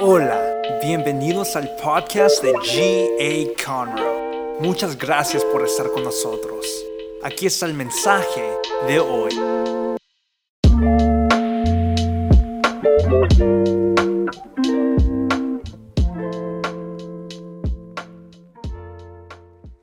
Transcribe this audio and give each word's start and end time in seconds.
Hola, 0.00 0.62
bienvenidos 0.80 1.56
al 1.56 1.74
podcast 1.74 2.40
de 2.40 2.52
G.A. 2.52 3.64
Conroe. 3.66 4.60
Muchas 4.60 4.96
gracias 4.96 5.44
por 5.46 5.64
estar 5.64 5.90
con 5.90 6.04
nosotros. 6.04 6.64
Aquí 7.24 7.46
está 7.46 7.66
el 7.66 7.74
mensaje 7.74 8.54
de 8.86 9.00
hoy. 9.00 9.34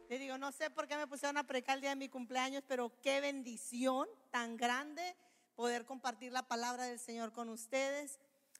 Le 0.07 0.17
digo, 0.17 0.37
no 0.37 0.53
sé 0.53 0.69
por 0.69 0.87
qué 0.87 0.95
me 0.95 1.07
pusieron 1.07 1.35
a 1.35 1.43
predicar 1.45 1.75
el 1.75 1.81
día 1.81 1.89
de 1.89 1.97
mi 1.97 2.07
cumpleaños, 2.07 2.63
pero 2.65 2.89
qué 3.01 3.19
bendición 3.19 4.07
tan 4.31 4.55
grande 4.55 5.17
poder 5.57 5.83
compartir 5.83 6.31
la 6.31 6.47
palabra 6.47 6.85
del 6.85 6.99
Señor 6.99 7.33
con 7.33 7.49
ustedes. 7.49 8.17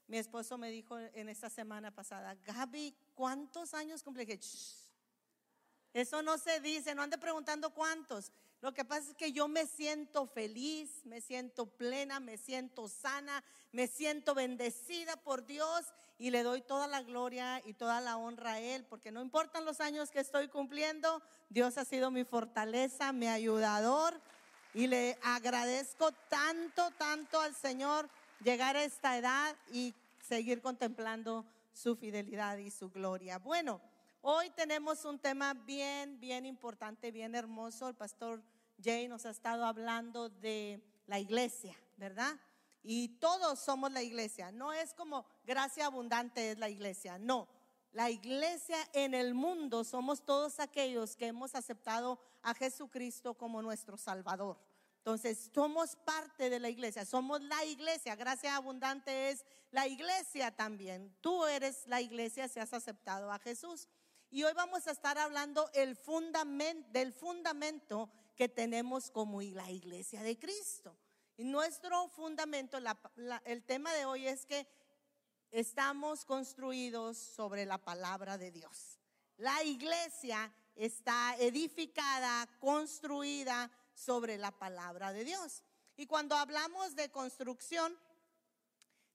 Mi 0.08 0.18
esposo 0.18 0.58
me 0.58 0.70
dijo 0.70 1.00
en 1.00 1.30
esta 1.30 1.50
semana 1.50 1.92
pasada, 1.92 2.36
Gaby, 2.46 2.96
¿cuántos 3.16 3.74
años 3.74 4.04
cumple? 4.04 4.26
Dije, 4.26 4.40
"Shh, 4.40 4.86
eso 5.94 6.22
no 6.22 6.38
se 6.38 6.60
dice, 6.60 6.94
no 6.94 7.04
ande 7.04 7.18
preguntando 7.18 7.70
cuántos. 7.70 8.32
Lo 8.62 8.74
que 8.74 8.84
pasa 8.84 9.12
es 9.12 9.16
que 9.16 9.32
yo 9.32 9.48
me 9.48 9.66
siento 9.66 10.28
feliz, 10.28 10.90
me 11.06 11.22
siento 11.22 11.68
plena, 11.68 12.20
me 12.20 12.38
siento 12.38 12.90
sana, 12.90 13.44
me 13.72 13.88
siento 13.88 14.34
bendecida 14.34 15.16
por 15.18 15.46
Dios 15.46 15.86
y 16.18 16.32
le 16.32 16.44
doy 16.44 16.62
toda 16.62 16.88
la 16.88 17.02
gloria 17.02 17.62
y 17.66 17.74
toda 17.74 18.02
la 18.02 18.18
honra 18.18 18.54
a 18.54 18.60
Él, 18.60 18.86
porque 18.86 19.12
no 19.12 19.22
importan 19.22 19.66
los 19.66 19.80
años 19.80 20.12
que 20.12 20.20
estoy 20.20 20.50
cumpliendo, 20.50 21.22
Dios 21.50 21.78
ha 21.78 21.86
sido 21.86 22.12
mi 22.12 22.26
fortaleza, 22.26 23.14
mi 23.14 23.28
ayudador 23.28 24.20
y 24.74 24.88
le 24.88 25.18
agradezco 25.24 26.12
tanto, 26.30 26.92
tanto 26.98 27.40
al 27.40 27.56
Señor 27.56 28.10
llegar 28.44 28.76
a 28.76 28.84
esta 28.84 29.18
edad 29.18 29.56
y 29.72 29.94
seguir 30.22 30.62
contemplando 30.62 31.46
su 31.74 31.96
fidelidad 31.96 32.58
y 32.58 32.72
su 32.72 32.90
gloria. 32.90 33.38
Bueno, 33.38 33.82
hoy 34.22 34.50
tenemos 34.52 35.06
un 35.06 35.20
tema 35.20 35.54
bien, 35.54 36.20
bien 36.20 36.46
importante, 36.46 37.12
bien 37.12 37.36
hermoso. 37.36 37.90
El 37.90 37.96
pastor 37.96 38.42
Jay 38.84 39.08
nos 39.08 39.26
ha 39.26 39.30
estado 39.30 39.66
hablando 39.66 40.30
de 40.30 40.82
la 41.08 41.20
iglesia, 41.20 41.76
¿verdad? 41.98 42.36
Y 42.84 43.10
todos 43.20 43.60
somos 43.60 43.92
la 43.92 44.04
iglesia. 44.04 44.52
No 44.52 44.72
es 44.74 44.94
como 44.94 45.26
gracia 45.46 45.88
abundante 45.88 46.52
es 46.52 46.58
la 46.58 46.70
iglesia, 46.70 47.18
no. 47.18 47.48
La 47.92 48.10
iglesia 48.10 48.78
en 48.94 49.14
el 49.14 49.34
mundo 49.34 49.84
somos 49.84 50.22
todos 50.22 50.60
aquellos 50.60 51.16
que 51.16 51.28
hemos 51.28 51.56
aceptado 51.56 52.20
a 52.44 52.54
Jesucristo 52.54 53.34
como 53.34 53.62
nuestro 53.62 53.98
Salvador. 53.98 54.58
Entonces, 55.06 55.52
somos 55.54 55.96
parte 55.98 56.50
de 56.50 56.60
la 56.60 56.68
iglesia, 56.68 57.06
somos 57.06 57.40
la 57.42 57.64
iglesia. 57.64 58.16
Gracia 58.16 58.56
abundante 58.56 59.30
es 59.30 59.46
la 59.70 59.86
iglesia 59.88 60.50
también. 60.50 61.16
Tú 61.22 61.46
eres 61.46 61.86
la 61.86 62.02
iglesia 62.02 62.48
si 62.48 62.60
has 62.60 62.74
aceptado 62.74 63.32
a 63.32 63.38
Jesús. 63.38 63.88
Y 64.32 64.42
hoy 64.42 64.54
vamos 64.56 64.88
a 64.88 64.92
estar 64.92 65.20
hablando 65.20 65.70
el 65.76 65.96
fundamento, 65.96 66.90
del 66.90 67.14
fundamento 67.14 68.10
que 68.36 68.50
tenemos 68.50 69.12
como 69.12 69.44
la 69.44 69.70
iglesia 69.70 70.24
de 70.24 70.40
Cristo. 70.40 70.98
Y 71.38 71.44
nuestro 71.44 72.08
fundamento, 72.08 72.80
el 73.46 73.64
tema 73.64 73.94
de 73.94 74.06
hoy 74.06 74.26
es 74.26 74.48
que 74.48 74.68
estamos 75.52 76.26
construidos 76.26 77.16
sobre 77.16 77.68
la 77.68 77.78
palabra 77.78 78.40
de 78.40 78.50
Dios. 78.50 78.98
La 79.38 79.64
iglesia 79.64 80.52
está 80.76 81.36
edificada, 81.38 82.50
construida 82.60 83.70
sobre 83.96 84.38
la 84.38 84.52
palabra 84.52 85.12
de 85.14 85.24
Dios. 85.24 85.64
Y 85.98 86.06
cuando 86.06 86.36
hablamos 86.36 86.96
de 86.96 87.10
construcción, 87.10 87.98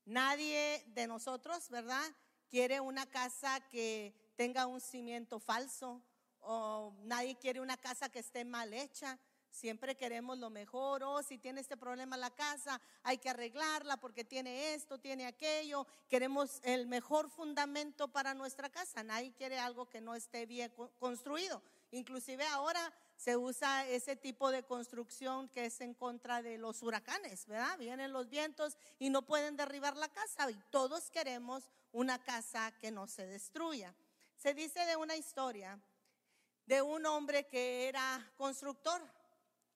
nadie 0.04 0.82
de 0.88 1.06
nosotros, 1.06 1.68
¿verdad? 1.68 2.02
Quiere 2.48 2.80
una 2.80 3.06
casa 3.06 3.60
que 3.68 4.12
tenga 4.36 4.66
un 4.66 4.80
cimiento 4.80 5.38
falso 5.38 6.02
o 6.40 6.94
nadie 7.02 7.36
quiere 7.36 7.60
una 7.60 7.76
casa 7.76 8.08
que 8.08 8.18
esté 8.20 8.44
mal 8.44 8.72
hecha. 8.72 9.18
Siempre 9.50 9.96
queremos 9.96 10.38
lo 10.38 10.48
mejor. 10.48 11.02
O 11.02 11.22
si 11.22 11.36
tiene 11.36 11.60
este 11.60 11.76
problema 11.76 12.16
la 12.16 12.30
casa, 12.30 12.80
hay 13.02 13.18
que 13.18 13.28
arreglarla 13.28 13.98
porque 13.98 14.24
tiene 14.24 14.74
esto, 14.74 14.98
tiene 14.98 15.26
aquello. 15.26 15.86
Queremos 16.08 16.60
el 16.62 16.86
mejor 16.86 17.28
fundamento 17.28 18.08
para 18.08 18.32
nuestra 18.32 18.70
casa. 18.70 19.02
Nadie 19.02 19.32
quiere 19.34 19.58
algo 19.58 19.88
que 19.88 20.00
no 20.00 20.14
esté 20.14 20.46
bien 20.46 20.70
co- 20.70 20.90
construido. 20.98 21.62
Inclusive 21.90 22.46
ahora 22.46 22.92
se 23.20 23.36
usa 23.36 23.86
ese 23.86 24.16
tipo 24.16 24.50
de 24.50 24.62
construcción 24.62 25.50
que 25.50 25.66
es 25.66 25.82
en 25.82 25.92
contra 25.92 26.40
de 26.40 26.56
los 26.56 26.82
huracanes, 26.82 27.46
¿verdad? 27.46 27.76
Vienen 27.76 28.14
los 28.14 28.30
vientos 28.30 28.78
y 28.98 29.10
no 29.10 29.26
pueden 29.26 29.58
derribar 29.58 29.94
la 29.94 30.08
casa 30.08 30.50
y 30.50 30.58
todos 30.70 31.10
queremos 31.10 31.68
una 31.92 32.18
casa 32.24 32.72
que 32.80 32.90
no 32.90 33.06
se 33.06 33.26
destruya. 33.26 33.94
Se 34.38 34.54
dice 34.54 34.86
de 34.86 34.96
una 34.96 35.16
historia 35.16 35.78
de 36.64 36.80
un 36.80 37.04
hombre 37.04 37.46
que 37.46 37.88
era 37.88 38.32
constructor 38.38 39.02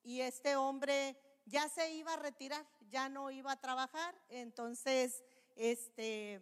y 0.03 0.23
este 0.23 0.57
hombre 0.57 1.15
ya 1.45 1.69
se 1.69 1.91
iba 1.91 2.15
a 2.15 2.17
retirar, 2.17 2.67
ya 2.89 3.11
no 3.11 3.31
iba 3.31 3.53
a 3.53 3.61
trabajar, 3.61 4.19
entonces 4.31 5.23
este 5.55 6.41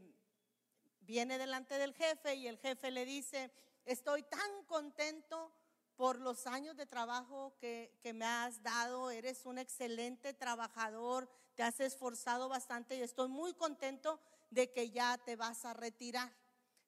viene 1.01 1.37
delante 1.37 1.79
del 1.79 1.95
jefe 1.95 2.37
y 2.37 2.47
el 2.47 2.59
jefe 2.59 2.93
le 2.93 3.05
dice, 3.05 3.51
estoy 3.87 4.23
tan 4.23 4.65
contento 4.67 5.53
por 5.97 6.21
los 6.21 6.47
años 6.47 6.77
de 6.77 6.87
trabajo 6.87 7.55
que, 7.59 7.99
que 8.03 8.13
me 8.13 8.25
has 8.25 8.63
dado, 8.63 9.11
eres 9.11 9.47
un 9.47 9.59
excelente 9.59 10.35
trabajador, 10.35 11.29
te 11.55 11.63
has 11.63 11.81
esforzado 11.81 12.49
bastante 12.49 12.97
y 12.97 13.03
estoy 13.03 13.29
muy 13.29 13.55
contento 13.55 14.21
de 14.51 14.71
que 14.71 14.91
ya 14.91 15.19
te 15.19 15.37
vas 15.37 15.65
a 15.65 15.75
retirar. 15.75 16.33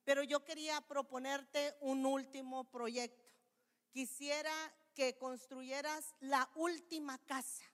Pero 0.04 0.22
yo 0.22 0.44
quería 0.44 0.80
proponerte 0.82 1.74
un 1.80 2.04
último 2.04 2.64
proyecto. 2.64 3.24
Quisiera 3.90 4.52
que 4.94 5.16
construyeras 5.16 6.14
la 6.20 6.48
última 6.54 7.18
casa. 7.26 7.64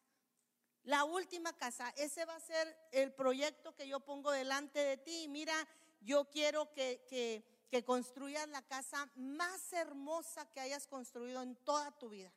La 0.85 1.05
última 1.05 1.53
casa, 1.57 1.93
ese 1.97 2.25
va 2.25 2.37
a 2.37 2.41
ser 2.41 2.75
el 2.93 3.13
proyecto 3.13 3.75
que 3.75 3.87
yo 3.87 4.01
pongo 4.01 4.31
delante 4.31 4.79
de 4.79 4.97
ti. 4.97 5.29
Mira, 5.29 5.55
yo 6.01 6.31
quiero 6.31 6.73
que, 6.73 7.05
que, 7.09 7.45
que 7.71 7.85
construyas 7.85 8.49
la 8.49 8.63
casa 8.63 9.09
más 9.15 9.73
hermosa 9.73 10.45
que 10.53 10.61
hayas 10.61 10.87
construido 10.87 11.43
en 11.43 11.57
toda 11.57 11.97
tu 11.99 12.09
vida. 12.11 12.33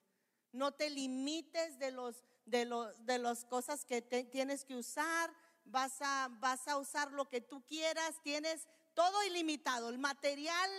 No 0.52 0.72
te 0.72 0.90
limites 0.90 1.80
de 1.80 1.92
los 1.92 2.24
de 2.46 2.66
los 2.66 3.06
de 3.06 3.18
las 3.18 3.46
cosas 3.46 3.84
que 3.86 4.02
tienes 4.02 4.64
que 4.64 4.76
usar. 4.76 5.34
Vas 5.66 6.02
a 6.02 6.30
vas 6.40 6.68
a 6.68 6.78
usar 6.78 7.12
lo 7.12 7.28
que 7.28 7.42
tú 7.42 7.66
quieras. 7.66 8.22
Tienes 8.22 8.68
todo 8.94 9.24
ilimitado. 9.24 9.90
El 9.90 9.98
material 9.98 10.70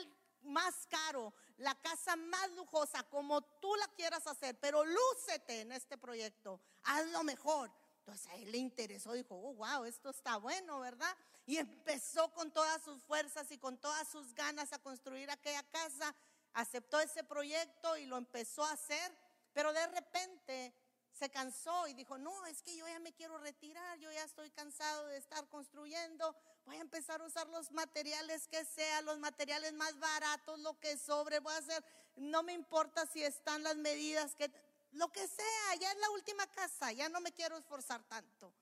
más 0.45 0.87
caro, 0.89 1.35
la 1.57 1.75
casa 1.75 2.17
más 2.17 2.51
lujosa, 2.53 3.03
como 3.05 3.43
tú 3.43 3.75
la 3.77 3.89
quieras 3.89 4.27
hacer, 4.27 4.59
pero 4.61 4.85
lúcete 4.85 5.63
en 5.63 5.73
este 5.73 5.99
proyecto, 5.99 6.61
haz 6.83 7.07
lo 7.09 7.25
mejor. 7.25 7.73
Entonces 8.07 8.27
a 8.27 8.35
él 8.35 8.53
le 8.53 8.59
interesó, 8.59 9.15
dijo, 9.15 9.35
oh, 9.35 9.55
wow, 9.55 9.85
esto 9.87 10.11
está 10.11 10.37
bueno, 10.37 10.79
¿verdad? 10.81 11.17
Y 11.47 11.57
empezó 11.57 12.31
con 12.35 12.53
todas 12.53 12.83
sus 12.83 13.03
fuerzas 13.03 13.51
y 13.51 13.57
con 13.57 13.79
todas 13.79 14.07
sus 14.09 14.35
ganas 14.35 14.75
a 14.75 14.79
construir 14.79 15.31
aquella 15.31 15.63
casa, 15.71 16.15
aceptó 16.53 17.01
ese 17.01 17.25
proyecto 17.25 17.97
y 17.97 18.05
lo 18.05 18.19
empezó 18.19 18.63
a 18.63 18.73
hacer, 18.73 19.17
pero 19.55 19.73
de 19.73 19.87
repente 19.87 20.75
se 21.15 21.31
cansó 21.31 21.89
y 21.89 21.95
dijo, 21.95 22.19
no, 22.19 22.45
es 22.45 22.61
que 22.61 22.77
yo 22.77 22.87
ya 22.87 22.99
me 22.99 23.15
quiero 23.15 23.39
retirar, 23.39 23.99
yo 23.99 24.13
ya 24.13 24.25
estoy 24.25 24.51
cansado 24.51 25.07
de 25.07 25.17
estar 25.17 25.49
construyendo, 25.49 26.37
voy 26.67 26.77
a 26.77 26.83
empezar 26.83 27.23
a 27.23 27.25
usar 27.25 27.49
los 27.49 27.71
materiales 27.71 28.49
que 28.49 28.67
sea, 28.67 29.01
los 29.01 29.19
materiales 29.19 29.73
más 29.73 29.99
baratos, 29.99 30.59
lo 30.59 30.79
que 30.79 30.99
sobre, 30.99 31.39
voy 31.39 31.55
a 31.55 31.59
hacer, 31.59 31.83
no 32.17 32.43
me 32.43 32.53
importa 32.53 33.07
si 33.07 33.23
están 33.23 33.63
las 33.63 33.77
medidas, 33.77 34.35
que 34.35 34.53
lo 34.95 35.11
que 35.13 35.27
sea, 35.27 35.75
ya 35.81 35.91
es 35.93 35.99
la 35.99 36.11
última 36.11 36.47
casa, 36.49 36.93
ya 36.93 37.09
no 37.09 37.21
me 37.21 37.33
quiero 37.33 37.57
esforzar 37.57 38.03
tanto. 38.05 38.53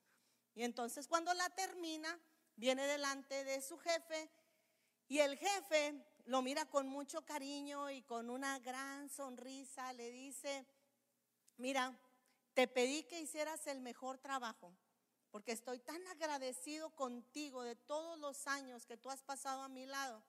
Y 0.54 0.64
entonces 0.64 1.06
cuando 1.06 1.32
la 1.34 1.48
termina, 1.50 2.18
viene 2.56 2.86
delante 2.86 3.44
de 3.44 3.62
su 3.62 3.78
jefe 3.78 4.30
y 5.08 5.18
el 5.18 5.36
jefe 5.36 6.04
lo 6.24 6.42
mira 6.42 6.66
con 6.66 6.88
mucho 6.88 7.24
cariño 7.24 7.90
y 7.90 8.02
con 8.02 8.30
una 8.30 8.58
gran 8.60 9.08
sonrisa, 9.10 9.92
le 9.92 10.10
dice, 10.10 10.66
mira, 11.56 11.98
te 12.54 12.68
pedí 12.68 13.04
que 13.04 13.20
hicieras 13.20 13.66
el 13.66 13.80
mejor 13.80 14.18
trabajo, 14.18 14.74
porque 15.30 15.52
estoy 15.52 15.80
tan 15.80 16.06
agradecido 16.08 16.90
contigo 16.94 17.62
de 17.62 17.76
todos 17.76 18.18
los 18.18 18.46
años 18.46 18.86
que 18.86 18.96
tú 18.96 19.10
has 19.10 19.22
pasado 19.22 19.62
a 19.62 19.68
mi 19.68 19.86
lado, 19.86 20.22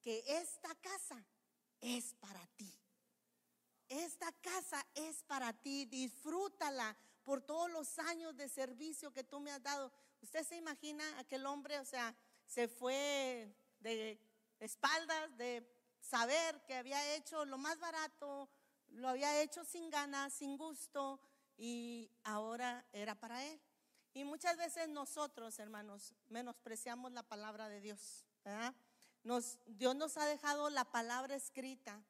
que 0.00 0.24
esta 0.26 0.74
casa 0.76 1.24
es 1.80 2.14
para 2.14 2.46
ti. 2.56 2.72
Esta 3.94 4.32
casa 4.32 4.84
es 4.96 5.22
para 5.22 5.52
ti, 5.52 5.84
disfrútala 5.84 6.96
por 7.22 7.42
todos 7.42 7.70
los 7.70 7.96
años 8.00 8.36
de 8.36 8.48
servicio 8.48 9.12
que 9.12 9.22
tú 9.22 9.38
me 9.38 9.52
has 9.52 9.62
dado. 9.62 9.92
Usted 10.20 10.44
se 10.44 10.56
imagina 10.56 11.04
aquel 11.20 11.46
hombre, 11.46 11.78
o 11.78 11.84
sea, 11.84 12.12
se 12.44 12.66
fue 12.66 13.54
de 13.78 14.18
espaldas, 14.58 15.36
de 15.36 15.64
saber 16.00 16.60
que 16.66 16.74
había 16.74 17.14
hecho 17.14 17.44
lo 17.44 17.56
más 17.56 17.78
barato, 17.78 18.48
lo 18.88 19.08
había 19.08 19.40
hecho 19.40 19.64
sin 19.64 19.88
ganas, 19.90 20.32
sin 20.32 20.56
gusto, 20.56 21.20
y 21.56 22.10
ahora 22.24 22.84
era 22.92 23.14
para 23.14 23.44
él. 23.44 23.60
Y 24.12 24.24
muchas 24.24 24.56
veces 24.56 24.88
nosotros, 24.88 25.56
hermanos, 25.60 26.12
menospreciamos 26.30 27.12
la 27.12 27.22
palabra 27.22 27.68
de 27.68 27.80
Dios, 27.80 28.24
nos, 29.22 29.60
Dios 29.66 29.94
nos 29.94 30.16
ha 30.16 30.26
dejado 30.26 30.68
la 30.68 30.84
palabra 30.84 31.36
escrita 31.36 32.02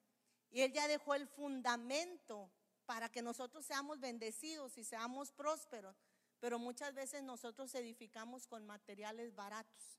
y 0.54 0.62
Él 0.62 0.72
ya 0.72 0.86
dejó 0.86 1.16
el 1.16 1.26
fundamento 1.26 2.48
para 2.86 3.08
que 3.08 3.22
nosotros 3.22 3.66
seamos 3.66 3.98
bendecidos 3.98 4.78
y 4.78 4.84
seamos 4.84 5.32
prósperos. 5.32 5.96
Pero 6.38 6.60
muchas 6.60 6.94
veces 6.94 7.24
nosotros 7.24 7.74
edificamos 7.74 8.46
con 8.46 8.64
materiales 8.64 9.34
baratos. 9.34 9.98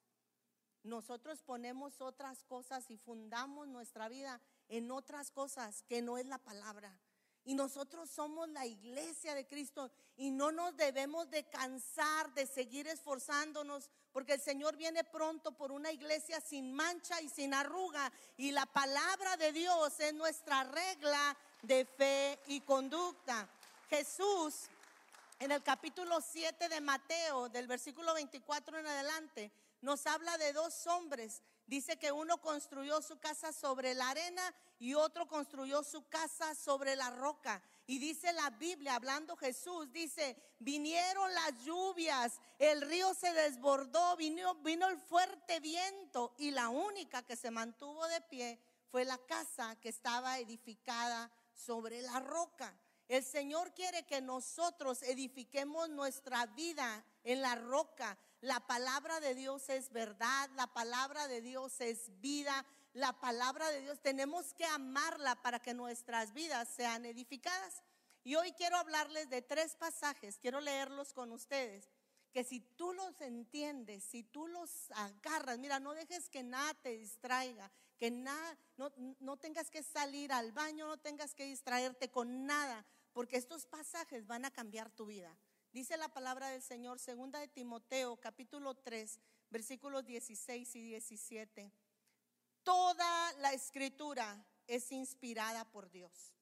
Nosotros 0.82 1.44
ponemos 1.44 2.00
otras 2.00 2.46
cosas 2.46 2.90
y 2.90 2.96
fundamos 2.96 3.68
nuestra 3.68 4.08
vida 4.08 4.40
en 4.70 4.92
otras 4.92 5.30
cosas 5.30 5.84
que 5.84 6.02
no 6.02 6.18
es 6.18 6.26
la 6.26 6.38
palabra. 6.38 6.98
Y 7.46 7.54
nosotros 7.54 8.10
somos 8.10 8.50
la 8.50 8.66
iglesia 8.66 9.36
de 9.36 9.46
Cristo 9.46 9.92
y 10.18 10.32
no 10.32 10.52
nos 10.52 10.76
debemos 10.76 11.30
de 11.30 11.44
cansar 11.44 12.34
de 12.34 12.48
seguir 12.48 12.88
esforzándonos 12.88 13.90
porque 14.12 14.34
el 14.34 14.42
Señor 14.42 14.76
viene 14.76 15.04
pronto 15.04 15.52
por 15.52 15.72
una 15.72 15.92
iglesia 15.92 16.42
sin 16.42 16.74
mancha 16.74 17.22
y 17.22 17.30
sin 17.30 17.54
arruga. 17.54 18.12
Y 18.38 18.52
la 18.52 18.66
palabra 18.66 19.38
de 19.38 19.52
Dios 19.52 20.00
es 20.00 20.14
nuestra 20.16 20.64
regla 20.64 21.38
de 21.62 21.86
fe 21.86 22.40
y 22.48 22.62
conducta. 22.62 23.48
Jesús 23.90 24.70
en 25.40 25.52
el 25.52 25.62
capítulo 25.62 26.22
7 26.22 26.70
de 26.70 26.82
Mateo, 26.82 27.50
del 27.50 27.68
versículo 27.68 28.14
24 28.14 28.80
en 28.80 28.88
adelante, 28.88 29.52
nos 29.82 30.08
habla 30.08 30.38
de 30.38 30.54
dos 30.54 30.88
hombres. 30.88 31.42
Dice 31.68 31.98
que 31.98 32.12
uno 32.12 32.40
construyó 32.42 33.02
su 33.02 33.20
casa 33.20 33.52
sobre 33.52 33.96
la 33.96 34.10
arena 34.10 34.54
y 34.78 34.94
otro 34.94 35.28
construyó 35.28 35.84
su 35.84 36.08
casa 36.10 36.54
sobre 36.54 36.96
la 36.96 37.10
roca. 37.10 37.62
Y 37.88 37.98
dice 37.98 38.32
la 38.34 38.52
Biblia, 38.52 38.96
hablando 38.96 39.36
Jesús, 39.36 39.92
dice, 39.92 40.36
vinieron 40.60 41.34
las 41.34 41.64
lluvias, 41.64 42.40
el 42.60 42.82
río 42.82 43.14
se 43.14 43.34
desbordó, 43.34 44.16
vino, 44.16 44.56
vino 44.56 44.88
el 44.88 44.98
fuerte 45.00 45.60
viento 45.60 46.34
y 46.38 46.52
la 46.52 46.70
única 46.70 47.24
que 47.24 47.36
se 47.36 47.52
mantuvo 47.52 48.08
de 48.08 48.22
pie 48.22 48.60
fue 48.92 49.04
la 49.04 49.18
casa 49.18 49.76
que 49.82 49.90
estaba 49.90 50.40
edificada 50.40 51.32
sobre 51.54 52.02
la 52.02 52.20
roca. 52.20 52.76
El 53.08 53.24
Señor 53.24 53.74
quiere 53.74 54.04
que 54.04 54.22
nosotros 54.22 55.04
edifiquemos 55.04 55.90
nuestra 55.90 56.46
vida 56.48 57.04
en 57.24 57.42
la 57.42 57.56
roca. 57.56 58.18
La 58.46 58.60
palabra 58.60 59.20
de 59.22 59.34
Dios 59.34 59.72
es 59.72 59.92
verdad, 59.92 60.52
la 60.52 60.68
palabra 60.68 61.28
de 61.28 61.42
Dios 61.42 61.82
es 61.82 62.12
vida, 62.22 62.64
la 62.94 63.20
palabra 63.20 63.72
de 63.72 63.82
Dios 63.82 64.00
tenemos 64.04 64.54
que 64.54 64.66
amarla 64.66 65.42
para 65.42 65.60
que 65.60 65.74
nuestras 65.74 66.32
vidas 66.32 66.70
sean 66.70 67.08
edificadas. 67.08 67.82
Y 68.24 68.36
hoy 68.36 68.52
quiero 68.52 68.78
hablarles 68.78 69.32
de 69.32 69.42
tres 69.42 69.76
pasajes, 69.76 70.38
quiero 70.38 70.62
leerlos 70.62 71.12
con 71.12 71.32
ustedes, 71.32 71.90
que 72.32 72.44
si 72.44 72.60
tú 72.60 72.94
los 72.94 73.20
entiendes, 73.20 74.04
si 74.04 74.22
tú 74.22 74.46
los 74.46 74.92
agarras, 74.92 75.58
mira, 75.58 75.80
no 75.80 75.96
dejes 75.96 76.30
que 76.30 76.44
nada 76.44 76.76
te 76.76 76.96
distraiga, 76.96 77.72
que 77.98 78.12
nada, 78.12 78.60
no, 78.78 78.94
no 79.22 79.38
tengas 79.38 79.72
que 79.72 79.82
salir 79.82 80.32
al 80.32 80.52
baño, 80.52 80.86
no 80.86 80.98
tengas 80.98 81.34
que 81.34 81.46
distraerte 81.46 82.12
con 82.12 82.46
nada 82.46 82.86
porque 83.12 83.38
estos 83.38 83.66
pasajes 83.66 84.28
van 84.28 84.46
a 84.46 84.52
cambiar 84.52 84.92
tu 84.92 85.08
vida. 85.08 85.36
Dice 85.76 85.98
la 85.98 86.08
palabra 86.08 86.52
del 86.52 86.62
Señor, 86.62 87.00
segunda 87.00 87.38
de 87.38 87.50
Timoteo, 87.50 88.16
capítulo 88.16 88.76
3, 88.76 89.20
versículos 89.50 90.06
16 90.06 90.74
y 90.74 90.82
17. 90.82 91.70
Toda 92.64 93.34
la 93.40 93.52
escritura 93.52 94.42
es 94.68 94.94
inspirada 94.94 95.66
por 95.66 95.92
Dios 95.92 96.34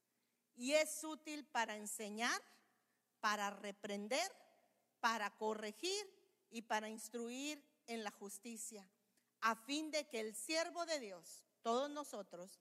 y 0.55 0.73
es 0.73 1.03
útil 1.03 1.45
para 1.45 1.75
enseñar, 1.75 2.39
para 3.21 3.49
reprender, 3.49 4.31
para 4.99 5.35
corregir 5.35 6.05
y 6.51 6.61
para 6.61 6.87
instruir 6.87 7.59
en 7.87 8.03
la 8.03 8.11
justicia, 8.11 8.87
a 9.41 9.55
fin 9.55 9.89
de 9.89 10.07
que 10.09 10.19
el 10.19 10.35
siervo 10.35 10.85
de 10.85 10.99
Dios, 10.99 11.43
todos 11.63 11.89
nosotros, 11.89 12.59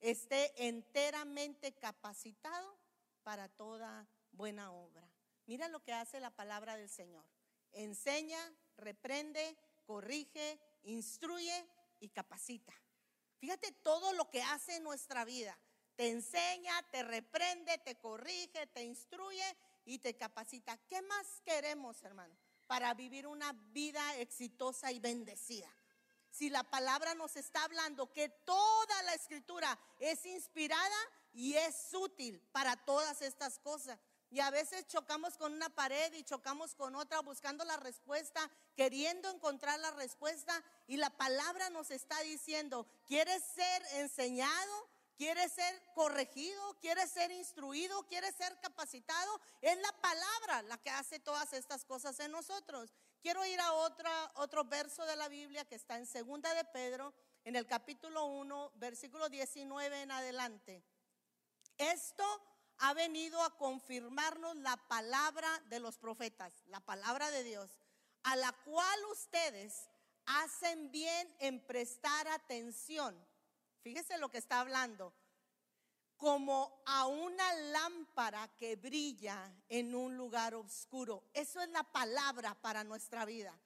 esté 0.00 0.68
enteramente 0.68 1.74
capacitado 1.74 2.78
para 3.22 3.50
toda 3.50 4.08
buena 4.32 4.72
obra. 4.72 5.06
Mira 5.48 5.66
lo 5.68 5.82
que 5.82 5.94
hace 5.94 6.20
la 6.20 6.28
palabra 6.28 6.76
del 6.76 6.90
Señor. 6.90 7.24
Enseña, 7.72 8.38
reprende, 8.76 9.56
corrige, 9.86 10.60
instruye 10.82 11.66
y 12.00 12.10
capacita. 12.10 12.74
Fíjate 13.38 13.72
todo 13.72 14.12
lo 14.12 14.28
que 14.28 14.42
hace 14.42 14.76
en 14.76 14.82
nuestra 14.82 15.24
vida. 15.24 15.58
Te 15.96 16.10
enseña, 16.10 16.82
te 16.90 17.02
reprende, 17.02 17.78
te 17.78 17.98
corrige, 17.98 18.66
te 18.66 18.84
instruye 18.84 19.56
y 19.86 19.98
te 20.00 20.18
capacita. 20.18 20.76
¿Qué 20.86 21.00
más 21.00 21.40
queremos, 21.46 22.02
hermano, 22.02 22.36
para 22.66 22.92
vivir 22.92 23.26
una 23.26 23.54
vida 23.72 24.18
exitosa 24.18 24.92
y 24.92 25.00
bendecida? 25.00 25.74
Si 26.30 26.50
la 26.50 26.62
palabra 26.62 27.14
nos 27.14 27.36
está 27.36 27.64
hablando 27.64 28.12
que 28.12 28.28
toda 28.28 29.02
la 29.04 29.14
escritura 29.14 29.78
es 29.98 30.26
inspirada, 30.26 30.98
y 31.32 31.54
es 31.54 31.94
útil 31.94 32.40
para 32.52 32.76
todas 32.76 33.22
estas 33.22 33.58
cosas. 33.58 33.98
Y 34.30 34.40
a 34.40 34.50
veces 34.50 34.86
chocamos 34.86 35.36
con 35.38 35.54
una 35.54 35.70
pared 35.70 36.12
y 36.12 36.22
chocamos 36.22 36.74
con 36.74 36.94
otra 36.94 37.20
buscando 37.20 37.64
la 37.64 37.78
respuesta, 37.78 38.50
queriendo 38.76 39.30
encontrar 39.30 39.78
la 39.80 39.90
respuesta. 39.92 40.62
Y 40.86 40.98
la 40.98 41.10
palabra 41.10 41.70
nos 41.70 41.90
está 41.90 42.20
diciendo, 42.20 42.86
¿quieres 43.06 43.42
ser 43.42 43.82
enseñado? 43.94 44.88
¿Quieres 45.18 45.50
ser 45.50 45.82
corregido? 45.94 46.76
¿Quieres 46.80 47.10
ser 47.10 47.32
instruido? 47.32 48.06
¿Quieres 48.06 48.36
ser 48.36 48.56
capacitado? 48.60 49.40
Es 49.60 49.76
la 49.78 49.92
palabra 50.00 50.62
la 50.62 50.78
que 50.78 50.90
hace 50.90 51.18
todas 51.18 51.52
estas 51.54 51.84
cosas 51.84 52.20
en 52.20 52.30
nosotros. 52.30 52.94
Quiero 53.20 53.44
ir 53.44 53.58
a 53.60 53.72
otra, 53.72 54.30
otro 54.36 54.64
verso 54.64 55.04
de 55.06 55.16
la 55.16 55.28
Biblia 55.28 55.64
que 55.64 55.74
está 55.74 55.96
en 55.96 56.06
segunda 56.06 56.54
de 56.54 56.64
Pedro, 56.66 57.12
en 57.44 57.56
el 57.56 57.66
capítulo 57.66 58.26
1, 58.26 58.72
versículo 58.76 59.28
19 59.28 60.02
en 60.02 60.12
adelante. 60.12 60.84
Esto 61.78 62.24
ha 62.78 62.94
venido 62.94 63.42
a 63.42 63.56
confirmarnos 63.56 64.56
la 64.56 64.76
palabra 64.88 65.48
de 65.68 65.80
los 65.80 65.98
profetas, 65.98 66.52
la 66.66 66.80
palabra 66.80 67.30
de 67.30 67.42
Dios, 67.42 67.70
a 68.22 68.36
la 68.36 68.52
cual 68.64 68.98
ustedes 69.10 69.88
hacen 70.26 70.90
bien 70.90 71.34
en 71.40 71.64
prestar 71.66 72.28
atención. 72.28 73.16
Fíjese 73.82 74.18
lo 74.18 74.30
que 74.30 74.38
está 74.38 74.60
hablando. 74.60 75.12
Como 76.16 76.82
a 76.84 77.06
una 77.06 77.54
lámpara 77.54 78.48
que 78.56 78.76
brilla 78.76 79.52
en 79.68 79.94
un 79.94 80.16
lugar 80.16 80.54
oscuro. 80.54 81.24
Eso 81.32 81.60
es 81.60 81.68
la 81.68 81.84
palabra 81.84 82.54
para 82.60 82.82
nuestra 82.82 83.24
vida. 83.24 83.56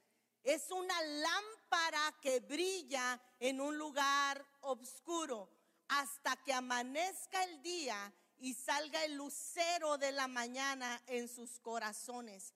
Es 0.44 0.70
una 0.70 1.00
lámpara 1.02 2.14
que 2.20 2.40
brilla 2.40 3.20
en 3.40 3.60
un 3.60 3.78
lugar 3.78 4.44
oscuro 4.60 5.48
hasta 5.88 6.36
que 6.36 6.52
amanezca 6.52 7.42
el 7.44 7.62
día 7.62 8.12
y 8.42 8.54
salga 8.54 9.04
el 9.04 9.14
lucero 9.14 9.98
de 9.98 10.10
la 10.10 10.26
mañana 10.26 11.00
en 11.06 11.28
sus 11.28 11.60
corazones. 11.60 12.52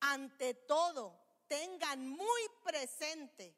Ante 0.00 0.54
todo, 0.54 1.16
tengan 1.46 2.08
muy 2.08 2.42
presente 2.64 3.54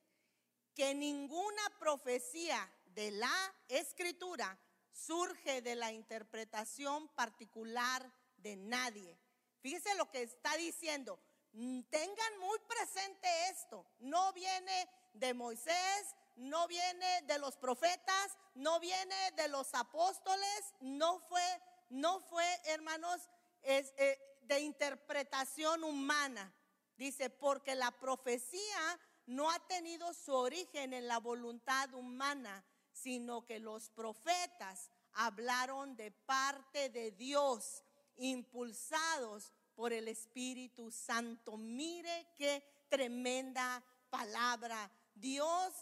que 0.75 0.95
ninguna 0.95 1.63
profecía 1.79 2.71
de 2.85 3.13
la 3.13 3.55
escritura 3.67 4.59
surge 4.93 5.63
de 5.63 5.75
la 5.75 5.91
interpretación 5.91 7.09
particular 7.09 8.13
de 8.37 8.57
nadie. 8.57 9.19
Fíjese 9.63 9.95
lo 9.95 10.11
que 10.11 10.23
está 10.23 10.55
diciendo. 10.59 11.19
Tengan 11.51 12.39
muy 12.41 12.59
presente 12.69 13.27
esto. 13.49 13.87
No 14.01 14.35
viene 14.35 14.87
de 15.15 15.33
Moisés, 15.33 16.15
no 16.37 16.69
viene 16.69 17.23
de 17.23 17.39
los 17.39 17.57
profetas, 17.57 18.37
no 18.55 18.81
viene 18.81 19.17
de 19.37 19.49
los 19.49 19.75
apóstoles, 19.75 20.75
no 20.81 21.21
fue, 21.21 21.61
no 21.91 22.21
fue, 22.21 22.47
hermanos, 22.65 23.21
es, 23.63 23.93
eh, 23.99 24.19
de 24.43 24.61
interpretación 24.61 25.85
humana. 25.85 26.53
Dice, 26.97 27.31
porque 27.31 27.75
la 27.75 27.91
profecía 27.93 29.01
no 29.27 29.51
ha 29.51 29.59
tenido 29.67 30.13
su 30.13 30.33
origen 30.33 30.93
en 30.93 31.07
la 31.07 31.19
voluntad 31.19 31.93
humana, 31.95 32.65
sino 32.93 33.47
que 33.47 33.59
los 33.59 33.91
profetas 33.91 34.91
hablaron 35.13 35.97
de 35.97 36.11
parte 36.11 36.91
de 36.91 37.13
Dios, 37.13 37.85
impulsados 38.17 39.53
por 39.75 39.93
el 39.93 40.09
Espíritu 40.09 40.91
Santo. 40.91 41.57
Mire 41.57 42.29
qué 42.37 42.63
tremenda 42.89 43.83
palabra. 44.11 44.91
Dios 45.15 45.73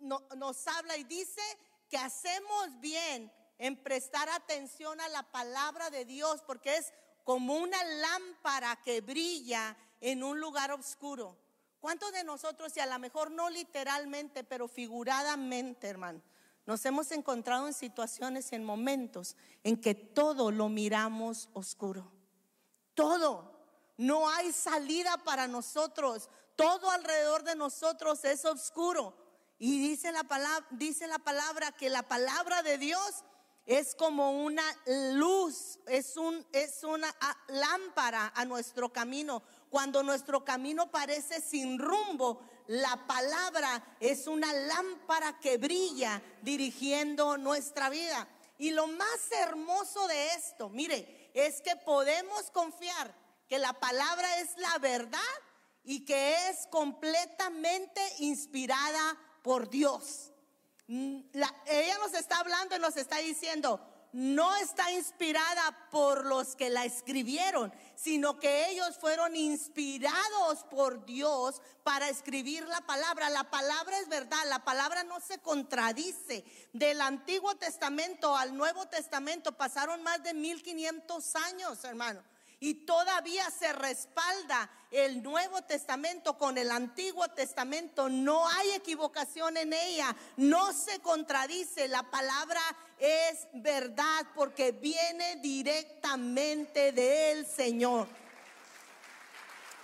nos 0.00 0.66
habla 0.66 0.96
y 0.96 1.04
dice 1.04 1.42
que 1.88 1.96
hacemos 1.96 2.78
bien 2.80 3.32
en 3.58 3.76
prestar 3.82 4.28
atención 4.28 5.00
a 5.00 5.08
la 5.08 5.22
palabra 5.24 5.90
de 5.90 6.04
Dios 6.04 6.42
porque 6.46 6.76
es 6.76 6.92
como 7.24 7.56
una 7.56 7.82
lámpara 7.84 8.80
que 8.82 9.00
brilla 9.00 9.76
en 10.00 10.22
un 10.22 10.40
lugar 10.40 10.72
oscuro. 10.72 11.36
¿Cuántos 11.80 12.12
de 12.12 12.24
nosotros, 12.24 12.76
y 12.76 12.80
a 12.80 12.86
lo 12.86 12.98
mejor 12.98 13.30
no 13.30 13.50
literalmente, 13.50 14.42
pero 14.42 14.66
figuradamente, 14.66 15.86
hermano, 15.88 16.20
nos 16.66 16.84
hemos 16.84 17.12
encontrado 17.12 17.66
en 17.66 17.74
situaciones, 17.74 18.52
en 18.52 18.64
momentos 18.64 19.36
en 19.62 19.80
que 19.80 19.94
todo 19.94 20.50
lo 20.50 20.68
miramos 20.68 21.48
oscuro? 21.52 22.10
Todo. 22.94 23.58
No 23.96 24.28
hay 24.28 24.52
salida 24.52 25.16
para 25.18 25.46
nosotros. 25.46 26.28
Todo 26.56 26.90
alrededor 26.90 27.44
de 27.44 27.54
nosotros 27.54 28.24
es 28.24 28.44
oscuro. 28.44 29.14
Y 29.58 29.78
dice 29.80 30.12
la 30.12 30.24
palabra, 30.24 30.66
dice 30.70 31.06
la 31.06 31.18
palabra 31.18 31.72
que 31.72 31.88
la 31.88 32.02
palabra 32.02 32.62
de 32.62 32.78
Dios 32.78 33.24
es 33.68 33.94
como 33.94 34.30
una 34.30 34.64
luz, 35.12 35.78
es, 35.88 36.16
un, 36.16 36.44
es 36.52 36.82
una 36.84 37.14
ah, 37.20 37.36
lámpara 37.48 38.32
a 38.34 38.46
nuestro 38.46 38.90
camino. 38.90 39.42
Cuando 39.68 40.02
nuestro 40.02 40.42
camino 40.42 40.90
parece 40.90 41.42
sin 41.42 41.78
rumbo, 41.78 42.40
la 42.66 43.06
palabra 43.06 43.96
es 44.00 44.26
una 44.26 44.50
lámpara 44.54 45.38
que 45.38 45.58
brilla 45.58 46.22
dirigiendo 46.40 47.36
nuestra 47.36 47.90
vida. 47.90 48.26
Y 48.56 48.70
lo 48.70 48.86
más 48.86 49.30
hermoso 49.32 50.06
de 50.06 50.28
esto, 50.28 50.70
mire, 50.70 51.30
es 51.34 51.60
que 51.60 51.76
podemos 51.76 52.50
confiar 52.50 53.14
que 53.50 53.58
la 53.58 53.74
palabra 53.74 54.40
es 54.40 54.56
la 54.56 54.78
verdad 54.78 55.20
y 55.84 56.06
que 56.06 56.48
es 56.48 56.66
completamente 56.68 58.00
inspirada 58.20 59.14
por 59.42 59.68
Dios. 59.68 60.32
Mm, 60.88 61.20
ella 61.66 61.98
nos 61.98 62.14
está 62.14 62.38
hablando 62.40 62.74
y 62.74 62.78
nos 62.78 62.96
está 62.96 63.18
diciendo, 63.18 63.78
no 64.12 64.56
está 64.56 64.90
inspirada 64.92 65.88
por 65.90 66.24
los 66.24 66.56
que 66.56 66.70
la 66.70 66.86
escribieron, 66.86 67.72
sino 67.94 68.40
que 68.40 68.70
ellos 68.70 68.96
fueron 68.96 69.36
inspirados 69.36 70.64
por 70.70 71.04
Dios 71.04 71.60
para 71.84 72.08
escribir 72.08 72.66
la 72.66 72.80
palabra. 72.80 73.28
La 73.28 73.50
palabra 73.50 73.98
es 73.98 74.08
verdad, 74.08 74.38
la 74.46 74.64
palabra 74.64 75.04
no 75.04 75.20
se 75.20 75.38
contradice. 75.38 76.44
Del 76.72 77.02
Antiguo 77.02 77.54
Testamento 77.56 78.34
al 78.34 78.56
Nuevo 78.56 78.86
Testamento 78.86 79.52
pasaron 79.52 80.02
más 80.02 80.22
de 80.22 80.32
1500 80.32 81.36
años, 81.36 81.84
hermano. 81.84 82.22
Y 82.60 82.86
todavía 82.86 83.48
se 83.50 83.72
respalda 83.72 84.68
el 84.90 85.22
Nuevo 85.22 85.62
Testamento 85.62 86.36
con 86.36 86.58
el 86.58 86.70
Antiguo 86.72 87.28
Testamento. 87.28 88.08
No 88.08 88.48
hay 88.48 88.72
equivocación 88.72 89.56
en 89.56 89.72
ella. 89.72 90.14
No 90.36 90.72
se 90.72 90.98
contradice. 91.00 91.86
La 91.86 92.02
palabra 92.10 92.60
es 92.98 93.46
verdad 93.52 94.26
porque 94.34 94.72
viene 94.72 95.36
directamente 95.36 96.90
del 96.90 97.46
Señor. 97.46 98.08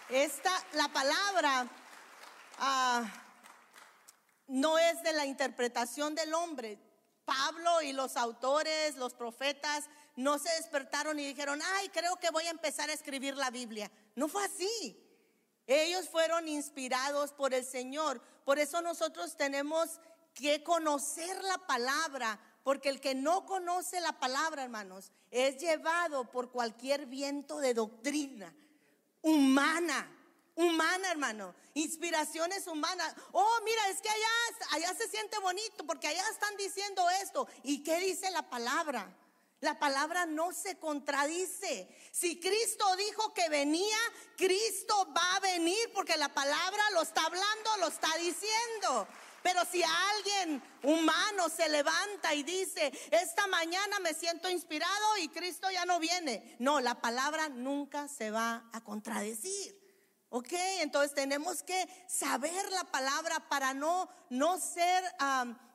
Esta, 0.08 0.50
la 0.72 0.88
palabra 0.88 1.68
ah, 2.58 3.04
no 4.48 4.78
es 4.78 5.02
de 5.02 5.12
la 5.12 5.26
interpretación 5.26 6.14
del 6.14 6.34
hombre. 6.34 6.78
Pablo 7.24 7.82
y 7.82 7.92
los 7.92 8.16
autores, 8.16 8.96
los 8.96 9.14
profetas, 9.14 9.88
no 10.16 10.38
se 10.38 10.50
despertaron 10.56 11.18
y 11.18 11.26
dijeron, 11.26 11.60
ay, 11.76 11.88
creo 11.88 12.16
que 12.16 12.30
voy 12.30 12.46
a 12.46 12.50
empezar 12.50 12.90
a 12.90 12.92
escribir 12.92 13.36
la 13.36 13.50
Biblia. 13.50 13.90
No 14.14 14.28
fue 14.28 14.44
así. 14.44 15.00
Ellos 15.66 16.08
fueron 16.08 16.46
inspirados 16.46 17.32
por 17.32 17.54
el 17.54 17.64
Señor. 17.64 18.20
Por 18.44 18.58
eso 18.58 18.82
nosotros 18.82 19.36
tenemos 19.36 20.00
que 20.34 20.62
conocer 20.62 21.42
la 21.44 21.58
palabra, 21.58 22.38
porque 22.62 22.88
el 22.88 23.00
que 23.00 23.14
no 23.14 23.46
conoce 23.46 24.00
la 24.00 24.18
palabra, 24.18 24.64
hermanos, 24.64 25.10
es 25.30 25.58
llevado 25.58 26.30
por 26.30 26.50
cualquier 26.50 27.06
viento 27.06 27.58
de 27.58 27.74
doctrina 27.74 28.54
humana. 29.22 30.10
Humana, 30.56 31.10
hermano. 31.10 31.54
Inspiraciones 31.74 32.68
humanas. 32.68 33.12
Oh, 33.32 33.58
mira, 33.64 33.88
es 33.88 34.00
que 34.00 34.08
allá, 34.08 34.28
allá 34.70 34.94
se 34.94 35.08
siente 35.08 35.36
bonito 35.40 35.84
porque 35.84 36.06
allá 36.06 36.22
están 36.30 36.56
diciendo 36.56 37.08
esto. 37.22 37.48
¿Y 37.64 37.82
qué 37.82 37.98
dice 37.98 38.30
la 38.30 38.48
palabra? 38.48 39.12
La 39.64 39.78
palabra 39.78 40.26
no 40.26 40.52
se 40.52 40.76
contradice. 40.76 41.88
Si 42.12 42.38
Cristo 42.38 42.84
dijo 42.96 43.32
que 43.32 43.48
venía, 43.48 43.96
Cristo 44.36 45.08
va 45.16 45.36
a 45.36 45.40
venir 45.40 45.90
porque 45.94 46.18
la 46.18 46.28
palabra 46.28 46.82
lo 46.92 47.00
está 47.00 47.24
hablando, 47.24 47.70
lo 47.80 47.88
está 47.88 48.14
diciendo. 48.18 49.08
Pero 49.42 49.64
si 49.64 49.82
alguien 49.82 50.62
humano 50.82 51.48
se 51.48 51.70
levanta 51.70 52.34
y 52.34 52.42
dice, 52.42 52.92
esta 53.10 53.46
mañana 53.46 54.00
me 54.00 54.12
siento 54.12 54.50
inspirado 54.50 55.16
y 55.22 55.28
Cristo 55.28 55.70
ya 55.70 55.86
no 55.86 55.98
viene, 55.98 56.56
no, 56.58 56.80
la 56.80 57.00
palabra 57.00 57.48
nunca 57.48 58.06
se 58.06 58.30
va 58.30 58.68
a 58.70 58.82
contradecir. 58.82 59.83
¿Ok? 60.36 60.52
Entonces 60.80 61.14
tenemos 61.14 61.62
que 61.62 61.88
saber 62.08 62.68
la 62.72 62.82
palabra 62.82 63.38
para 63.48 63.72
no, 63.72 64.08
no 64.30 64.58
ser 64.58 65.04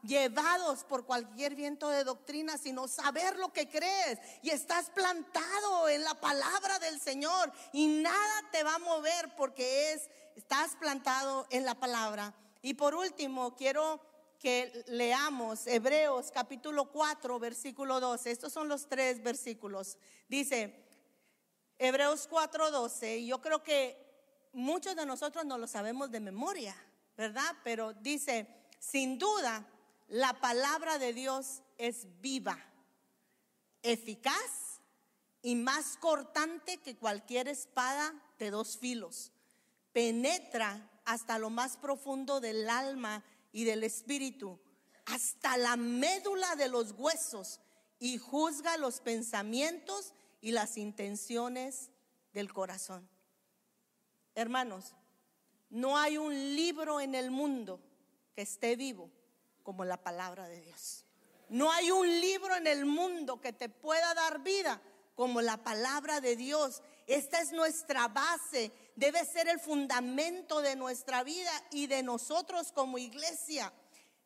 llevados 0.03 0.83
por 0.83 1.05
cualquier 1.05 1.55
viento 1.55 1.87
de 1.87 2.03
doctrina, 2.03 2.57
sino 2.57 2.89
saber 2.89 3.37
lo 3.37 3.53
que 3.53 3.69
crees. 3.69 4.19
Y 4.41 4.49
estás 4.49 4.89
plantado 4.89 5.87
en 5.87 6.03
la 6.03 6.13
palabra 6.15 6.77
del 6.79 6.99
Señor 6.99 7.53
y 7.71 7.87
nada 7.87 8.49
te 8.51 8.63
va 8.63 8.75
a 8.75 8.79
mover 8.79 9.33
porque 9.37 9.93
es, 9.93 10.09
estás 10.35 10.75
plantado 10.75 11.47
en 11.51 11.63
la 11.63 11.75
palabra. 11.75 12.35
Y 12.61 12.73
por 12.73 12.95
último, 12.95 13.55
quiero 13.55 14.01
que 14.39 14.83
leamos 14.87 15.67
Hebreos 15.67 16.31
capítulo 16.33 16.91
4, 16.91 17.39
versículo 17.39 18.01
12. 18.01 18.29
Estos 18.29 18.51
son 18.51 18.67
los 18.67 18.89
tres 18.89 19.23
versículos. 19.23 19.97
Dice, 20.27 20.85
Hebreos 21.77 22.27
4, 22.29 22.71
12. 22.71 23.19
Y 23.19 23.27
yo 23.27 23.39
creo 23.39 23.63
que 23.63 24.08
muchos 24.53 24.95
de 24.95 25.05
nosotros 25.05 25.45
no 25.45 25.57
lo 25.57 25.67
sabemos 25.67 26.11
de 26.11 26.19
memoria, 26.19 26.75
¿verdad? 27.17 27.55
Pero 27.63 27.93
dice, 27.93 28.47
sin 28.79 29.17
duda, 29.17 29.65
la 30.07 30.39
palabra 30.39 30.97
de 30.97 31.13
Dios 31.13 31.61
es 31.77 32.07
viva, 32.21 32.57
eficaz 33.83 34.81
y 35.41 35.55
más 35.55 35.97
cortante 35.97 36.77
que 36.77 36.97
cualquier 36.97 37.47
espada 37.47 38.13
de 38.37 38.49
dos 38.51 38.77
filos. 38.77 39.31
Penetra 39.93 40.89
hasta 41.05 41.39
lo 41.39 41.49
más 41.49 41.77
profundo 41.77 42.39
del 42.39 42.69
alma 42.69 43.23
y 43.51 43.63
del 43.63 43.83
espíritu, 43.83 44.59
hasta 45.05 45.57
la 45.57 45.75
médula 45.75 46.55
de 46.55 46.69
los 46.69 46.91
huesos 46.91 47.59
y 47.99 48.17
juzga 48.17 48.77
los 48.77 49.01
pensamientos 49.01 50.13
y 50.41 50.51
las 50.51 50.77
intenciones 50.77 51.89
del 52.33 52.53
corazón. 52.53 53.09
Hermanos, 54.39 54.95
no 55.69 55.97
hay 55.97 56.17
un 56.17 56.33
libro 56.55 57.01
en 57.01 57.13
el 57.13 57.29
mundo 57.29 57.81
que 58.33 58.43
esté 58.43 58.77
vivo 58.77 59.11
como 59.63 59.83
la 59.83 59.97
palabra 59.97 60.47
de 60.47 60.61
Dios. 60.61 61.03
No 61.49 61.69
hay 61.69 61.91
un 61.91 62.07
libro 62.07 62.55
en 62.55 62.65
el 62.65 62.85
mundo 62.85 63.41
que 63.41 63.51
te 63.51 63.67
pueda 63.67 64.13
dar 64.13 64.39
vida 64.39 64.81
como 65.13 65.41
la 65.41 65.57
palabra 65.57 66.21
de 66.21 66.37
Dios. 66.37 66.81
Esta 67.05 67.41
es 67.41 67.51
nuestra 67.51 68.07
base, 68.07 68.71
debe 68.95 69.25
ser 69.25 69.49
el 69.49 69.59
fundamento 69.59 70.61
de 70.61 70.77
nuestra 70.77 71.21
vida 71.23 71.51
y 71.71 71.87
de 71.87 72.01
nosotros 72.01 72.71
como 72.71 72.97
iglesia. 72.97 73.73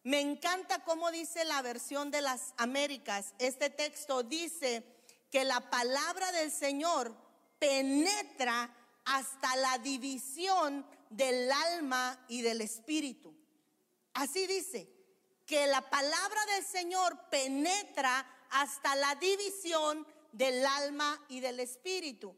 Me 0.04 0.20
encanta 0.20 0.84
cómo 0.84 1.10
dice 1.10 1.44
la 1.44 1.64
versión 1.64 2.12
de 2.12 2.22
las 2.22 2.54
Américas. 2.58 3.34
Este 3.40 3.72
texto 3.72 4.22
dice 4.22 4.84
que 5.32 5.44
la 5.44 5.72
palabra 5.72 6.32
del 6.34 6.52
Señor 6.52 7.16
penetra 7.58 8.70
hasta 9.06 9.56
la 9.58 9.78
división 9.80 10.86
del 11.10 11.52
alma 11.52 12.24
y 12.28 12.42
del 12.42 12.62
espíritu. 12.62 13.36
Así 14.14 14.48
dice, 14.48 14.94
que 15.46 15.68
la 15.68 15.90
palabra 15.90 16.46
del 16.56 16.66
Señor 16.66 17.30
penetra 17.30 18.26
hasta 18.52 18.96
la 18.96 19.16
división 19.16 20.08
del 20.32 20.66
alma 20.66 21.24
y 21.28 21.40
del 21.40 21.60
espíritu. 21.60 22.36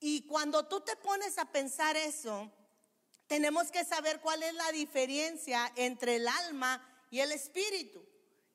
Y 0.00 0.26
cuando 0.26 0.66
tú 0.66 0.80
te 0.80 0.96
pones 0.96 1.38
a 1.38 1.44
pensar 1.46 1.96
eso, 1.96 2.50
tenemos 3.26 3.70
que 3.70 3.84
saber 3.84 4.20
cuál 4.20 4.42
es 4.42 4.54
la 4.54 4.72
diferencia 4.72 5.72
entre 5.76 6.16
el 6.16 6.26
alma 6.26 6.84
y 7.10 7.20
el 7.20 7.32
espíritu. 7.32 8.04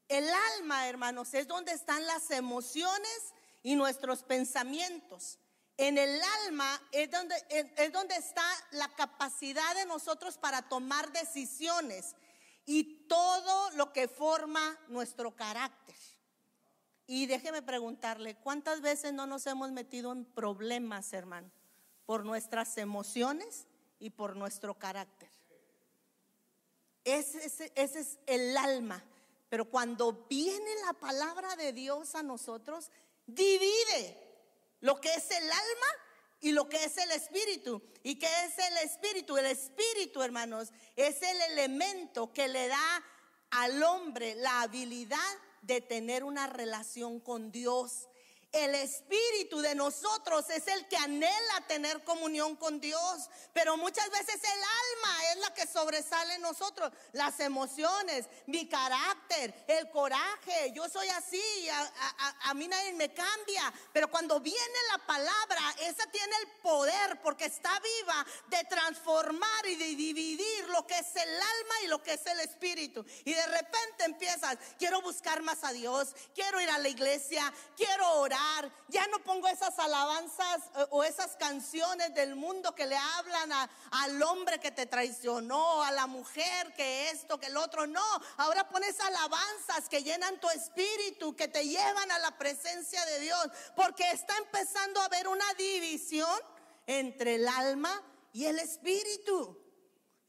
El 0.07 0.27
alma, 0.57 0.87
hermanos, 0.87 1.33
es 1.33 1.47
donde 1.47 1.71
están 1.71 2.05
las 2.05 2.29
emociones 2.31 3.33
y 3.63 3.75
nuestros 3.75 4.23
pensamientos. 4.23 5.39
En 5.77 6.00
el 6.00 6.19
alma 6.46 6.81
es 6.91 7.12
donde, 7.12 7.36
es 7.50 7.93
donde 7.93 8.15
está 8.15 8.43
la 8.72 8.88
capacidad 8.89 9.75
de 9.75 9.86
nosotros 9.86 10.38
para 10.38 10.67
tomar 10.67 11.12
decisiones 11.12 12.15
y 12.65 13.05
todo 13.07 13.72
lo 13.72 13.93
que 13.93 14.07
forma 14.07 14.77
nuestro 14.88 15.36
carácter. 15.36 15.96
Y 17.05 17.27
déjeme 17.27 17.62
preguntarle, 17.62 18.36
¿cuántas 18.36 18.81
veces 18.81 19.13
no 19.13 19.27
nos 19.27 19.48
hemos 19.48 19.72
metido 19.72 20.12
en 20.12 20.25
problemas, 20.25 21.13
hermano? 21.13 21.50
Por 22.05 22.25
nuestras 22.25 22.77
emociones 22.77 23.67
y 24.00 24.10
por 24.10 24.36
nuestro 24.36 24.74
carácter. 24.74 25.29
Ese, 27.05 27.46
ese, 27.46 27.72
ese 27.75 28.01
es 28.01 28.19
el 28.25 28.57
alma. 28.57 29.01
Pero 29.48 29.69
cuando 29.69 30.25
viene 30.29 30.69
la 30.86 30.91
palabra 30.91 31.55
de 31.55 31.72
Dios 31.72 32.15
a 32.15 32.24
nosotros, 32.24 32.91
divide 33.25 34.26
lo 34.81 35.00
que 35.00 35.13
es 35.13 35.31
el 35.31 35.43
alma 35.43 35.88
y 36.39 36.51
lo 36.51 36.69
que 36.69 36.84
es 36.84 36.98
el 36.98 37.12
espíritu. 37.12 37.81
¿Y 38.03 38.19
qué 38.19 38.29
es 38.46 38.57
el 38.57 38.77
espíritu? 38.77 39.38
El 39.38 39.48
espíritu, 39.48 40.22
hermanos, 40.22 40.72
es 40.96 41.22
el 41.22 41.41
elemento 41.53 42.31
que 42.31 42.48
le 42.48 42.67
da 42.67 43.03
al 43.51 43.81
hombre 43.84 44.36
la 44.36 44.62
habilidad 44.62 45.17
de 45.62 45.81
tener 45.81 46.24
una 46.24 46.48
relación 46.48 47.19
con 47.19 47.51
Dios. 47.51 48.07
El 48.53 48.73
espíritu 48.75 49.59
de 49.59 49.75
nosotros 49.75 50.49
es 50.49 50.67
el 50.67 50.87
que 50.87 50.95
anhela 50.95 51.67
tener 51.67 52.03
comunión 52.05 52.55
con 52.55 52.79
Dios, 52.79 53.29
pero 53.51 53.75
muchas 53.75 54.09
veces 54.09 54.35
el 54.41 54.49
alma 54.49 55.31
es 55.31 55.37
la 55.39 55.53
que 55.53 55.67
sobresale 55.67 56.35
en 56.35 56.41
nosotros, 56.41 56.91
las 57.11 57.39
emociones, 57.41 58.25
mi 58.45 58.67
carácter, 58.69 59.53
el 59.67 59.89
coraje, 59.89 60.71
yo 60.73 60.87
soy 60.87 61.09
así, 61.09 61.41
a, 62.45 62.53
mí 62.53 62.67
nadie 62.69 62.93
me 62.93 63.13
cambia, 63.13 63.73
pero 63.91 64.09
cuando 64.09 64.39
viene 64.39 64.79
la 64.91 65.05
palabra, 65.05 65.75
esa 65.81 66.09
tiene 66.09 66.35
el 66.43 66.47
poder 66.61 67.21
porque 67.21 67.45
está 67.45 67.77
viva 67.79 68.25
de 68.47 68.63
transformar 68.63 69.67
y 69.67 69.75
de 69.75 69.95
dividir 69.95 70.69
lo 70.69 70.87
que 70.87 70.97
es 70.97 71.15
el 71.15 71.29
alma 71.29 71.75
y 71.83 71.87
lo 71.87 72.01
que 72.01 72.13
es 72.13 72.25
el 72.25 72.39
espíritu. 72.39 73.05
Y 73.25 73.33
de 73.33 73.45
repente 73.47 74.05
empiezas, 74.05 74.57
quiero 74.79 75.01
buscar 75.01 75.41
más 75.41 75.63
a 75.63 75.73
Dios, 75.73 76.15
quiero 76.33 76.61
ir 76.61 76.69
a 76.69 76.77
la 76.77 76.87
iglesia, 76.87 77.53
quiero 77.75 78.09
orar 78.19 78.37
ya 78.88 79.06
no 79.08 79.20
pongo 79.20 79.48
esas 79.48 79.77
alabanzas 79.79 80.63
eh, 80.75 80.86
o 80.91 81.03
esas 81.03 81.36
canciones 81.38 82.13
del 82.13 82.36
mundo 82.36 82.74
que 82.74 82.86
le 82.86 82.96
hablan 82.96 83.51
al 83.91 84.22
hombre 84.24 84.60
que 84.60 84.72
te 84.72 84.86
traicionó, 84.86 85.84
a 85.84 85.91
la 85.91 86.08
mujer 86.08 86.74
que 86.74 87.10
esto, 87.10 87.39
que 87.39 87.48
el 87.48 87.58
otro. 87.58 87.88
No, 87.88 88.06
ahora 88.38 88.67
pones 88.70 89.00
alabanzas 89.00 89.89
que 89.89 90.03
llenan 90.03 90.39
tu 90.39 90.50
espíritu, 90.50 91.36
que 91.36 91.48
te 91.48 91.67
llevan 91.67 92.12
a 92.12 92.20
la 92.20 92.38
presencia 92.38 93.06
de 93.06 93.20
Dios, 93.20 93.48
porque 93.75 94.10
está 94.12 94.38
empezando 94.38 95.01
a 95.01 95.06
haber 95.06 95.27
una 95.27 95.53
división 95.56 96.39
entre 96.86 97.36
el 97.36 97.48
alma 97.48 98.01
y 98.34 98.46
el 98.46 98.60
espíritu. 98.60 99.63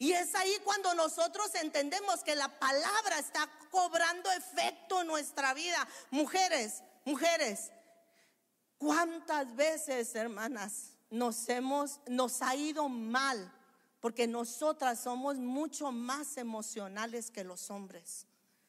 Y 0.01 0.13
es 0.13 0.35
ahí 0.37 0.57
cuando 0.65 0.95
nosotros 0.95 1.53
entendemos 1.57 2.23
que 2.23 2.37
la 2.37 2.49
palabra 2.61 3.19
está 3.19 3.49
cobrando 3.71 4.31
efecto 4.31 5.01
en 5.01 5.09
nuestra 5.09 5.55
vida. 5.55 5.89
Mujeres, 6.11 6.85
mujeres, 7.05 7.73
¿Cuántas 8.79 9.55
veces, 9.57 10.15
hermanas, 10.15 10.93
nos 11.11 11.49
hemos, 11.49 12.01
nos 12.07 12.41
ha 12.43 12.55
ido 12.55 12.89
mal? 12.89 13.53
Porque 14.01 14.29
nosotras 14.29 15.01
somos 15.01 15.37
mucho 15.37 15.91
más 15.91 16.37
emocionales 16.37 17.31
que 17.31 17.43
los 17.43 17.71
hombres. 17.71 18.27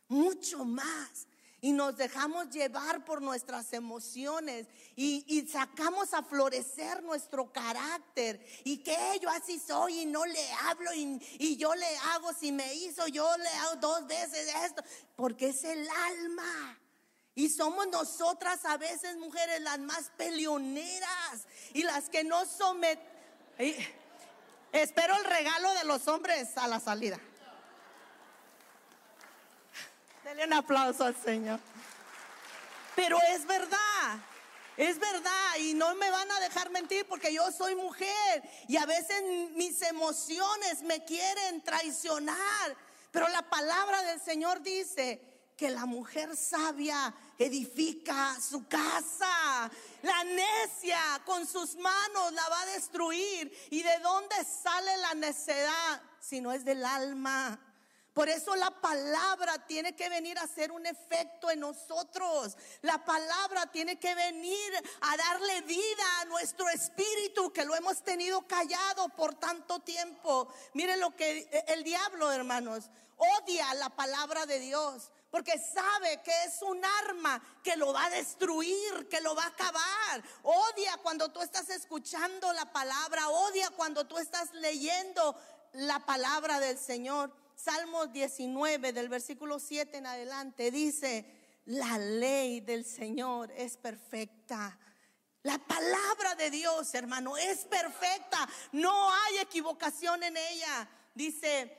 Mucho 0.08 0.66
más. 0.66 1.28
Y 1.62 1.74
nos 1.74 1.96
dejamos 1.98 2.50
llevar 2.50 3.06
por 3.06 3.22
nuestras 3.22 3.74
emociones 3.74 4.68
y, 4.96 5.48
sacamos 5.52 6.14
a 6.14 6.24
florecer 6.24 7.04
nuestro 7.04 7.52
carácter. 7.52 8.44
Y 8.64 8.78
que 8.78 9.20
yo 9.22 9.30
así 9.30 9.60
soy 9.60 10.00
y 10.00 10.06
no 10.08 10.26
le 10.26 10.52
hablo 10.64 10.92
y, 10.94 11.20
y 11.38 11.58
yo 11.58 11.76
le 11.76 11.98
hago, 12.14 12.34
si 12.34 12.52
me 12.52 12.74
hizo, 12.74 13.08
yo 13.08 13.30
le 13.38 13.50
hago 13.50 13.76
dos 13.76 14.08
veces 14.08 14.52
esto. 14.66 14.82
Porque 15.16 15.50
es 15.50 15.64
el 15.66 15.88
alma. 15.88 16.80
Y 17.36 17.50
somos 17.50 17.88
nosotras 17.88 18.66
a 18.66 18.78
veces 18.78 19.18
mujeres 19.18 19.62
las 19.62 19.80
más 19.80 20.12
peleoneras 20.18 21.48
y 21.74 21.84
las 21.84 22.10
que 22.10 22.24
no 22.24 22.46
someten. 22.46 23.08
Espero 24.72 25.16
el 25.16 25.24
regalo 25.26 25.74
de 25.76 25.84
los 25.86 26.08
hombres 26.08 26.58
a 26.58 26.68
la 26.68 26.80
salida. 26.80 27.20
Dele 30.24 30.46
un 30.46 30.54
aplauso 30.54 31.06
al 31.06 31.16
Señor. 31.16 31.60
Pero 32.96 33.18
es 33.34 33.46
verdad. 33.46 34.20
Es 34.78 34.98
verdad 34.98 35.56
y 35.60 35.74
no 35.74 35.94
me 35.96 36.10
van 36.10 36.32
a 36.32 36.40
dejar 36.40 36.70
mentir 36.70 37.06
porque 37.06 37.34
yo 37.34 37.52
soy 37.52 37.76
mujer 37.76 38.44
y 38.70 38.78
a 38.78 38.86
veces 38.86 39.22
mis 39.56 39.82
emociones 39.82 40.84
me 40.84 41.04
quieren 41.04 41.62
traicionar. 41.62 42.78
Pero 43.12 43.28
la 43.28 43.42
palabra 43.42 44.02
del 44.04 44.22
Señor 44.22 44.62
dice 44.62 45.22
que 45.60 45.70
la 45.70 45.86
mujer 45.86 46.38
sabia 46.38 47.14
edifica 47.38 48.38
su 48.40 48.66
casa. 48.66 49.70
La 50.04 50.24
necia 50.24 51.22
con 51.26 51.46
sus 51.46 51.76
manos 51.76 52.32
la 52.32 52.48
va 52.48 52.62
a 52.62 52.66
destruir. 52.68 53.52
¿Y 53.70 53.84
de 53.84 54.00
dónde 54.00 54.36
sale 54.46 54.96
la 55.00 55.16
necedad? 55.16 56.02
Si 56.22 56.40
no 56.40 56.54
es 56.54 56.64
del 56.64 56.86
alma. 56.86 57.60
Por 58.14 58.30
eso 58.30 58.56
la 58.56 58.72
palabra 58.72 59.68
tiene 59.68 59.98
que 59.98 60.08
venir 60.08 60.40
a 60.40 60.44
hacer 60.44 60.72
un 60.72 60.86
efecto 60.86 61.52
en 61.52 61.60
nosotros. 61.60 62.56
La 62.82 63.04
palabra 63.04 63.66
tiene 63.66 64.00
que 64.00 64.16
venir 64.16 64.74
a 65.02 65.18
darle 65.18 65.62
vida 65.64 66.22
a 66.22 66.26
nuestro 66.26 66.70
espíritu 66.70 67.52
que 67.52 67.66
lo 67.66 67.76
hemos 67.76 68.02
tenido 68.02 68.48
callado 68.48 69.10
por 69.10 69.36
tanto 69.36 69.80
tiempo. 69.82 70.48
Miren 70.74 71.02
lo 71.02 71.14
que 71.18 71.50
el 71.68 71.84
diablo, 71.84 72.32
hermanos, 72.32 72.86
odia 73.18 73.74
la 73.74 73.90
palabra 73.90 74.46
de 74.46 74.60
Dios 74.60 75.12
porque 75.30 75.60
sabe 75.60 76.22
que 76.24 76.32
es 76.46 76.62
un 76.62 76.84
arma 76.84 77.42
que 77.64 77.76
lo 77.76 77.94
va 77.94 78.06
a 78.06 78.10
destruir, 78.10 79.08
que 79.10 79.22
lo 79.22 79.36
va 79.36 79.44
a 79.44 79.48
acabar. 79.48 80.24
Odia 80.44 80.98
cuando 81.04 81.30
tú 81.30 81.42
estás 81.42 81.70
escuchando 81.70 82.52
la 82.54 82.72
palabra, 82.72 83.30
odia 83.30 83.70
cuando 83.72 84.06
tú 84.08 84.18
estás 84.18 84.54
leyendo 84.54 85.36
la 85.74 86.06
palabra 86.06 86.60
del 86.60 86.78
Señor. 86.78 87.32
Salmos 87.56 88.12
19 88.12 88.94
del 88.94 89.10
versículo 89.10 89.60
7 89.60 89.98
en 89.98 90.08
adelante 90.08 90.72
dice, 90.72 91.26
la 91.66 91.98
ley 91.98 92.62
del 92.62 92.86
Señor 92.86 93.52
es 93.52 93.78
perfecta. 93.78 94.80
La 95.44 95.58
palabra 95.58 96.36
de 96.36 96.50
Dios, 96.50 96.94
hermano, 96.96 97.38
es 97.38 97.66
perfecta. 97.66 98.50
No 98.72 99.14
hay 99.14 99.38
equivocación 99.38 100.24
en 100.24 100.36
ella. 100.36 100.90
Dice, 101.14 101.79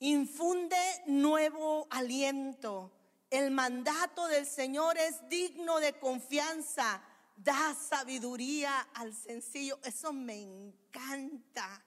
infunde 0.00 0.76
nuevo 1.06 1.86
aliento. 1.90 2.92
El 3.30 3.50
mandato 3.50 4.26
del 4.26 4.46
Señor 4.46 4.96
es 4.96 5.28
digno 5.28 5.80
de 5.80 5.98
confianza, 5.98 7.02
da 7.36 7.74
sabiduría 7.74 8.88
al 8.94 9.14
sencillo. 9.14 9.78
Eso 9.84 10.12
me 10.12 10.40
encanta, 10.40 11.84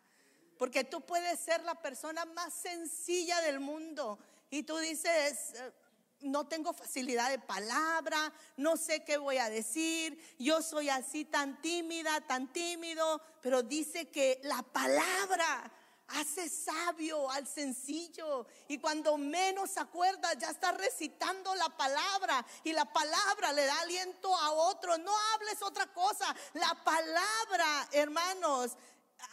porque 0.58 0.84
tú 0.84 1.02
puedes 1.02 1.40
ser 1.40 1.64
la 1.64 1.76
persona 1.76 2.26
más 2.26 2.54
sencilla 2.54 3.42
del 3.42 3.60
mundo 3.60 4.20
y 4.50 4.64
tú 4.64 4.78
dices, 4.78 5.54
eh, 5.56 5.74
no 6.22 6.48
tengo 6.48 6.74
facilidad 6.74 7.30
de 7.30 7.40
palabra, 7.40 8.32
no 8.58 8.78
sé 8.78 9.04
qué 9.04 9.18
voy 9.18 9.38
a 9.38 9.50
decir, 9.50 10.20
yo 10.38 10.62
soy 10.62 10.90
así 10.90 11.26
tan 11.26 11.60
tímida, 11.62 12.22
tan 12.22 12.52
tímido, 12.54 13.22
pero 13.42 13.64
dice 13.64 14.10
que 14.10 14.40
la 14.44 14.62
palabra 14.62 15.72
hace 16.20 16.50
sabio 16.50 17.30
al 17.30 17.48
sencillo. 17.48 18.46
Y 18.68 18.78
cuando 18.80 19.18
menos 19.18 19.78
acuerda, 19.78 20.34
ya 20.34 20.50
está 20.50 20.72
recitando 20.72 21.54
la 21.56 21.70
palabra. 21.70 22.46
Y 22.64 22.74
la 22.74 22.86
palabra 22.86 23.54
le 23.54 23.66
da 23.66 23.80
aliento 23.82 24.36
a 24.36 24.52
otro. 24.52 24.98
No 24.98 25.14
hables 25.34 25.62
otra 25.62 25.88
cosa. 25.88 26.36
La 26.54 26.76
palabra, 26.84 27.88
hermanos, 27.92 28.72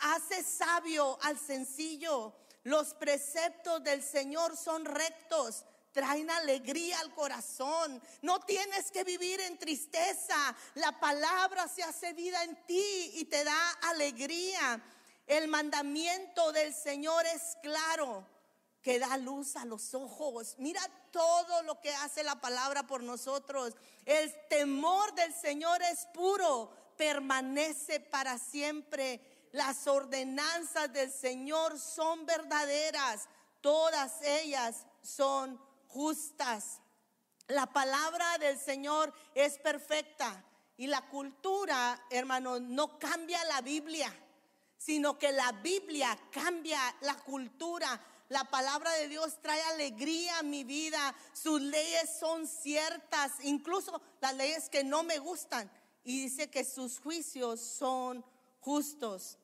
hace 0.00 0.42
sabio 0.42 1.18
al 1.22 1.38
sencillo. 1.38 2.34
Los 2.64 2.94
preceptos 2.94 3.82
del 3.82 4.02
Señor 4.02 4.56
son 4.56 4.84
rectos 4.84 5.64
traen 5.98 6.30
alegría 6.30 7.00
al 7.00 7.12
corazón. 7.12 8.00
No 8.22 8.38
tienes 8.40 8.92
que 8.92 9.02
vivir 9.02 9.40
en 9.40 9.58
tristeza. 9.58 10.54
La 10.74 11.00
palabra 11.00 11.66
se 11.66 11.82
hace 11.82 12.12
vida 12.12 12.44
en 12.44 12.54
ti 12.66 13.12
y 13.14 13.24
te 13.24 13.42
da 13.42 13.70
alegría. 13.82 14.80
El 15.28 15.48
mandamiento 15.48 16.52
del 16.52 16.74
Señor 16.74 17.26
es 17.26 17.58
claro, 17.62 18.26
que 18.80 18.98
da 18.98 19.18
luz 19.18 19.56
a 19.56 19.66
los 19.66 19.92
ojos. 19.92 20.54
Mira 20.56 20.80
todo 21.10 21.62
lo 21.64 21.78
que 21.82 21.92
hace 21.96 22.22
la 22.22 22.40
palabra 22.40 22.86
por 22.86 23.02
nosotros. 23.02 23.74
El 24.06 24.34
temor 24.48 25.14
del 25.14 25.34
Señor 25.34 25.82
es 25.82 26.06
puro, 26.14 26.72
permanece 26.96 28.00
para 28.00 28.38
siempre. 28.38 29.20
Las 29.52 29.86
ordenanzas 29.86 30.90
del 30.94 31.12
Señor 31.12 31.78
son 31.78 32.24
verdaderas, 32.24 33.28
todas 33.60 34.22
ellas 34.22 34.86
son 35.02 35.60
justas. 35.88 36.80
La 37.48 37.66
palabra 37.66 38.38
del 38.38 38.58
Señor 38.58 39.12
es 39.34 39.58
perfecta 39.58 40.42
y 40.78 40.86
la 40.86 41.06
cultura, 41.08 42.02
hermano, 42.08 42.58
no 42.60 42.98
cambia 42.98 43.44
la 43.44 43.60
Biblia 43.60 44.10
sino 44.78 45.18
que 45.18 45.32
la 45.32 45.52
Biblia 45.52 46.18
cambia 46.30 46.80
la 47.02 47.14
cultura. 47.14 48.00
La 48.28 48.44
palabra 48.44 48.92
de 48.92 49.08
Dios 49.08 49.38
trae 49.42 49.60
alegría 49.62 50.38
a 50.38 50.42
mi 50.42 50.64
vida. 50.64 51.14
Sus 51.32 51.60
leyes 51.60 52.18
son 52.18 52.46
ciertas, 52.46 53.32
incluso 53.42 54.00
las 54.20 54.34
leyes 54.36 54.70
que 54.70 54.84
no 54.84 55.02
me 55.02 55.18
gustan. 55.18 55.70
Y 56.04 56.22
dice 56.22 56.48
que 56.48 56.64
sus 56.64 57.00
juicios 57.00 57.60
son 57.60 58.24
justos. 58.60 59.38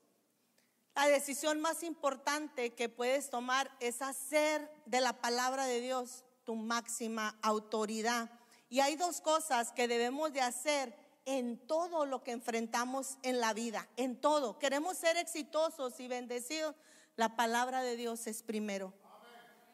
La 0.94 1.08
decisión 1.08 1.60
más 1.60 1.82
importante 1.82 2.74
que 2.74 2.88
puedes 2.88 3.28
tomar 3.28 3.70
es 3.80 4.00
hacer 4.00 4.70
de 4.86 5.00
la 5.00 5.20
palabra 5.20 5.66
de 5.66 5.80
Dios 5.80 6.24
tu 6.44 6.54
máxima 6.54 7.36
autoridad. 7.42 8.30
Y 8.68 8.80
hay 8.80 8.94
dos 8.94 9.20
cosas 9.20 9.72
que 9.72 9.88
debemos 9.88 10.32
de 10.32 10.40
hacer 10.40 10.94
en 11.26 11.58
todo 11.66 12.06
lo 12.06 12.22
que 12.22 12.32
enfrentamos 12.32 13.18
en 13.22 13.40
la 13.40 13.52
vida, 13.52 13.88
en 13.96 14.20
todo. 14.20 14.58
Queremos 14.58 14.96
ser 14.96 15.16
exitosos 15.16 15.98
y 16.00 16.08
bendecidos. 16.08 16.74
La 17.16 17.36
palabra 17.36 17.82
de 17.82 17.96
Dios 17.96 18.26
es 18.26 18.42
primero. 18.42 18.92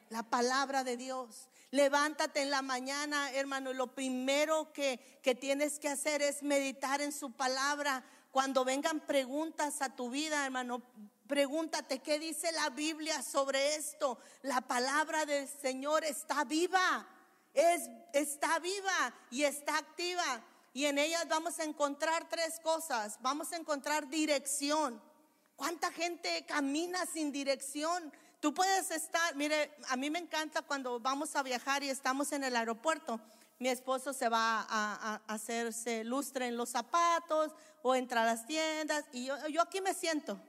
la 0.08 0.22
palabra 0.24 0.82
de 0.82 0.96
Dios. 0.96 1.48
Levántate 1.70 2.42
en 2.42 2.50
la 2.50 2.62
mañana, 2.62 3.30
hermano, 3.32 3.72
lo 3.72 3.94
primero 3.94 4.72
que, 4.72 4.98
que 5.22 5.36
tienes 5.36 5.78
que 5.78 5.88
hacer 5.88 6.20
es 6.20 6.42
meditar 6.42 7.00
en 7.00 7.12
su 7.12 7.30
palabra. 7.30 8.04
Cuando 8.32 8.64
vengan 8.64 9.00
preguntas 9.00 9.80
a 9.80 9.94
tu 9.94 10.10
vida, 10.10 10.44
hermano, 10.44 10.82
pregúntate 11.28 12.00
qué 12.00 12.18
dice 12.18 12.50
la 12.50 12.70
Biblia 12.70 13.22
sobre 13.22 13.76
esto. 13.76 14.18
La 14.42 14.60
palabra 14.60 15.26
del 15.26 15.48
Señor 15.48 16.04
está 16.04 16.42
viva, 16.42 17.06
es, 17.54 17.88
está 18.12 18.58
viva 18.58 19.14
y 19.30 19.44
está 19.44 19.78
activa. 19.78 20.44
Y 20.72 20.86
en 20.86 20.98
ellas 20.98 21.26
vamos 21.28 21.58
a 21.58 21.64
encontrar 21.64 22.28
tres 22.28 22.60
cosas. 22.60 23.18
Vamos 23.20 23.52
a 23.52 23.56
encontrar 23.56 24.08
dirección. 24.08 25.00
¿Cuánta 25.56 25.90
gente 25.90 26.44
camina 26.46 27.04
sin 27.06 27.32
dirección? 27.32 28.12
Tú 28.40 28.54
puedes 28.54 28.90
estar, 28.90 29.36
mire, 29.36 29.76
a 29.88 29.96
mí 29.96 30.08
me 30.08 30.18
encanta 30.18 30.62
cuando 30.62 30.98
vamos 30.98 31.36
a 31.36 31.42
viajar 31.42 31.82
y 31.82 31.90
estamos 31.90 32.32
en 32.32 32.44
el 32.44 32.56
aeropuerto. 32.56 33.20
Mi 33.58 33.68
esposo 33.68 34.14
se 34.14 34.28
va 34.30 34.66
a, 34.68 35.20
hacerse 35.26 36.04
lustre 36.04 36.46
en 36.46 36.56
los 36.56 36.70
zapatos 36.70 37.52
o 37.82 37.94
entra 37.94 38.22
a 38.22 38.26
las 38.26 38.46
tiendas 38.46 39.04
y 39.12 39.26
yo, 39.26 39.36
yo 39.48 39.60
aquí 39.60 39.82
me 39.82 39.92
siento. 39.92 40.40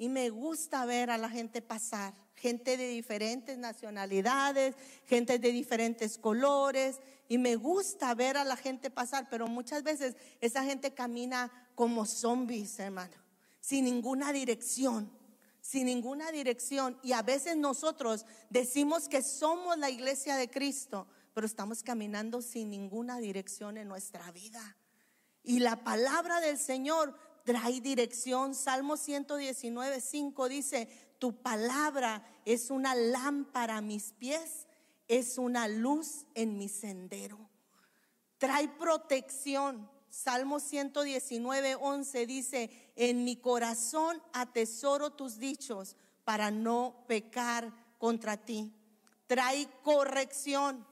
Y 0.00 0.08
me 0.08 0.30
gusta 0.30 0.86
ver 0.86 1.10
a 1.10 1.18
la 1.18 1.28
gente 1.28 1.60
pasar, 1.60 2.14
gente 2.34 2.78
de 2.78 2.88
diferentes 2.88 3.58
nacionalidades, 3.58 4.74
gente 5.04 5.38
de 5.38 5.52
diferentes 5.52 6.16
colores, 6.16 7.00
y 7.28 7.36
me 7.36 7.56
gusta 7.56 8.14
ver 8.14 8.38
a 8.38 8.44
la 8.44 8.56
gente 8.56 8.88
pasar, 8.88 9.28
pero 9.28 9.46
muchas 9.46 9.82
veces 9.82 10.16
esa 10.40 10.64
gente 10.64 10.94
camina 10.94 11.52
como 11.74 12.06
zombies, 12.06 12.78
hermano, 12.78 13.14
sin 13.60 13.84
ninguna 13.84 14.32
dirección 14.32 15.10
sin 15.60 15.84
ninguna 15.84 16.32
dirección. 16.32 16.98
Y 17.02 17.12
a 17.12 17.20
veces 17.20 17.54
nosotros 17.54 18.24
decimos 18.48 19.06
que 19.06 19.22
somos 19.22 19.76
la 19.76 19.90
iglesia 19.90 20.36
de 20.36 20.48
Cristo, 20.48 21.06
pero 21.34 21.46
estamos 21.46 21.82
caminando 21.82 22.40
sin 22.40 22.70
ninguna 22.70 23.18
dirección 23.18 23.76
en 23.76 23.86
nuestra 23.86 24.32
vida. 24.32 24.78
Y 25.42 25.58
la 25.58 25.84
palabra 25.84 26.40
del 26.40 26.58
Señor 26.58 27.14
trae 27.44 27.80
dirección. 27.80 28.54
Salmo 28.54 28.96
119, 28.96 30.00
5 30.00 30.48
dice, 30.48 30.88
tu 31.18 31.42
palabra 31.42 32.24
es 32.44 32.70
una 32.70 32.94
lámpara 32.94 33.78
a 33.78 33.82
mis 33.82 34.12
pies, 34.12 34.66
es 35.08 35.38
una 35.38 35.68
luz 35.68 36.26
en 36.34 36.56
mi 36.56 36.68
sendero. 36.68 37.38
Trae 38.38 38.68
protección. 38.68 39.90
Salmo 40.08 40.58
119, 40.58 41.76
11 41.76 42.26
dice, 42.26 42.92
en 42.96 43.22
mi 43.24 43.36
corazón 43.36 44.20
atesoro 44.32 45.10
tus 45.10 45.38
dichos 45.38 45.94
para 46.24 46.50
no 46.50 47.04
pecar 47.06 47.72
contra 47.98 48.36
ti. 48.36 48.72
Trae 49.26 49.68
corrección. 49.82 50.86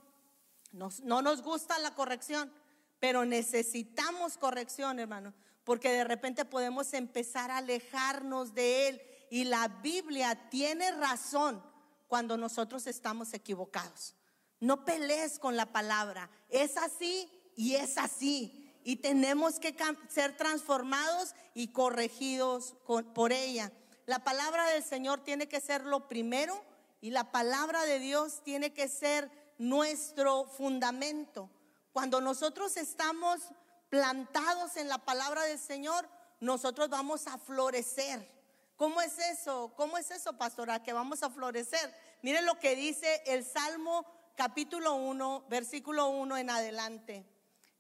no 0.73 1.23
nos 1.23 1.43
gusta 1.43 1.79
la 1.79 1.95
corrección, 1.95 2.53
pero 3.01 3.25
necesitamos 3.25 4.37
corrección, 4.39 4.99
hermano, 4.99 5.33
porque 5.69 5.93
de 5.93 6.05
repente 6.05 6.47
podemos 6.47 6.95
empezar 6.95 7.51
a 7.51 7.59
alejarnos 7.59 8.55
de 8.55 8.89
Él. 8.89 9.03
Y 9.29 9.45
la 9.45 9.69
Biblia 9.69 10.49
tiene 10.49 10.91
razón 10.93 11.63
cuando 12.07 12.39
nosotros 12.39 12.87
estamos 12.87 13.35
equivocados. 13.35 14.15
No 14.61 14.87
pelees 14.87 15.39
con 15.39 15.59
la 15.59 15.67
palabra. 15.67 16.31
Es 16.49 16.79
así 16.79 17.29
y 17.55 17.75
es 17.75 17.99
así 17.99 18.73
y 18.83 18.97
tenemos 18.97 19.61
que 19.61 19.77
ser 20.09 20.39
transformados 20.39 21.35
y 21.53 21.69
corregidos 21.69 22.75
por 22.87 23.33
ella. 23.35 23.71
La 24.07 24.25
palabra 24.25 24.71
del 24.71 24.83
Señor 24.83 25.23
tiene 25.23 25.49
que 25.49 25.61
ser 25.61 25.85
lo 25.85 26.09
primero 26.09 26.65
y 27.03 27.11
la 27.11 27.31
palabra 27.31 27.85
de 27.85 27.99
Dios 27.99 28.43
tiene 28.43 28.73
que 28.73 28.89
ser 28.89 29.31
nuestro 29.59 30.47
fundamento. 30.47 31.51
Cuando 31.93 32.23
nosotros 32.23 32.79
estamos 32.79 33.41
plantados 33.89 34.77
en 34.77 34.89
la 34.89 34.99
palabra 34.99 35.43
del 35.45 35.59
Señor, 35.59 36.09
nosotros 36.41 36.89
vamos 36.89 37.27
a 37.27 37.39
florecer. 37.39 38.29
¿Cómo 38.77 39.01
es 39.01 39.19
eso? 39.19 39.73
¿Cómo 39.77 39.99
es 39.99 40.11
eso, 40.11 40.35
pastora? 40.35 40.83
Que 40.83 40.93
vamos 40.93 41.23
a 41.23 41.31
florecer. 41.31 41.93
Miren 42.23 42.47
lo 42.47 42.59
que 42.59 42.77
dice 42.77 43.23
el 43.27 43.45
Salmo 43.45 44.07
capítulo 44.37 44.95
1, 44.95 45.47
versículo 45.49 46.11
1 46.11 46.37
en 46.37 46.51
adelante. 46.51 47.27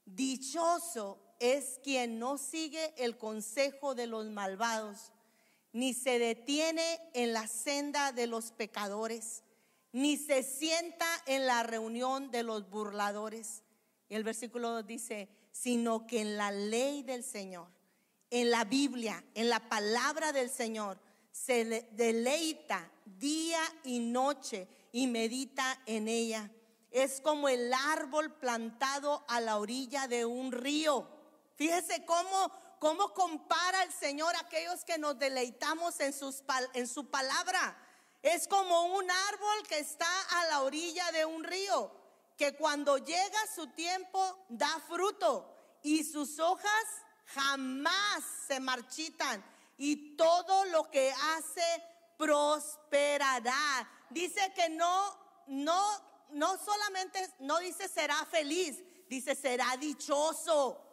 Dichoso 0.04 1.20
es 1.38 1.78
quien 1.84 2.18
no 2.18 2.36
sigue 2.36 2.94
el 2.96 3.16
consejo 3.16 3.94
de 3.94 4.08
los 4.08 4.26
malvados, 4.26 5.12
ni 5.72 5.94
se 5.94 6.18
detiene 6.18 7.00
en 7.14 7.32
la 7.32 7.46
senda 7.46 8.10
de 8.10 8.26
los 8.26 8.50
pecadores, 8.50 9.44
ni 9.92 10.16
se 10.16 10.42
sienta 10.42 11.06
en 11.26 11.46
la 11.46 11.62
reunión 11.62 12.32
de 12.32 12.42
los 12.42 12.68
burladores. 12.68 13.62
Y 14.08 14.16
el 14.16 14.24
versículo 14.24 14.70
2 14.70 14.86
dice, 14.86 15.28
sino 15.52 16.06
que 16.06 16.20
en 16.20 16.36
la 16.36 16.50
ley 16.50 17.02
del 17.02 17.24
Señor, 17.24 17.68
en 18.30 18.50
la 18.50 18.64
Biblia, 18.64 19.24
en 19.34 19.48
la 19.48 19.68
palabra 19.68 20.32
del 20.32 20.50
Señor, 20.50 20.98
se 21.32 21.88
deleita 21.92 22.90
día 23.04 23.60
y 23.84 24.00
noche 24.00 24.68
y 24.92 25.06
medita 25.06 25.80
en 25.86 26.08
ella 26.08 26.50
es 26.90 27.20
como 27.20 27.48
el 27.48 27.72
árbol 27.72 28.32
plantado 28.34 29.24
a 29.28 29.40
la 29.40 29.58
orilla 29.58 30.08
de 30.08 30.24
un 30.24 30.52
río. 30.52 31.08
Fíjese 31.54 32.04
cómo, 32.04 32.52
cómo 32.78 33.12
compara 33.12 33.82
el 33.82 33.92
Señor 33.92 34.34
a 34.36 34.40
aquellos 34.40 34.84
que 34.84 34.98
nos 34.98 35.18
deleitamos 35.18 36.00
en, 36.00 36.12
sus, 36.12 36.42
en 36.74 36.86
su 36.86 37.10
palabra. 37.10 37.76
Es 38.22 38.48
como 38.48 38.96
un 38.96 39.10
árbol 39.10 39.66
que 39.68 39.78
está 39.78 40.08
a 40.30 40.46
la 40.46 40.62
orilla 40.62 41.10
de 41.12 41.24
un 41.24 41.44
río, 41.44 41.92
que 42.38 42.56
cuando 42.56 42.96
llega 42.96 43.46
su 43.54 43.66
tiempo 43.68 44.46
da 44.48 44.80
fruto 44.88 45.54
y 45.82 46.04
sus 46.04 46.38
hojas 46.38 46.84
jamás 47.26 48.24
se 48.46 48.60
marchitan 48.60 49.44
y 49.76 50.16
todo 50.16 50.64
lo 50.66 50.90
que 50.90 51.12
hace 51.36 51.84
prosperará. 52.16 53.90
Dice 54.10 54.52
que 54.54 54.70
no, 54.70 55.14
no 55.48 56.08
no 56.30 56.58
solamente, 56.58 57.30
no 57.40 57.58
dice 57.58 57.88
será 57.88 58.24
feliz, 58.26 58.82
dice 59.08 59.34
será 59.34 59.76
dichoso. 59.76 60.84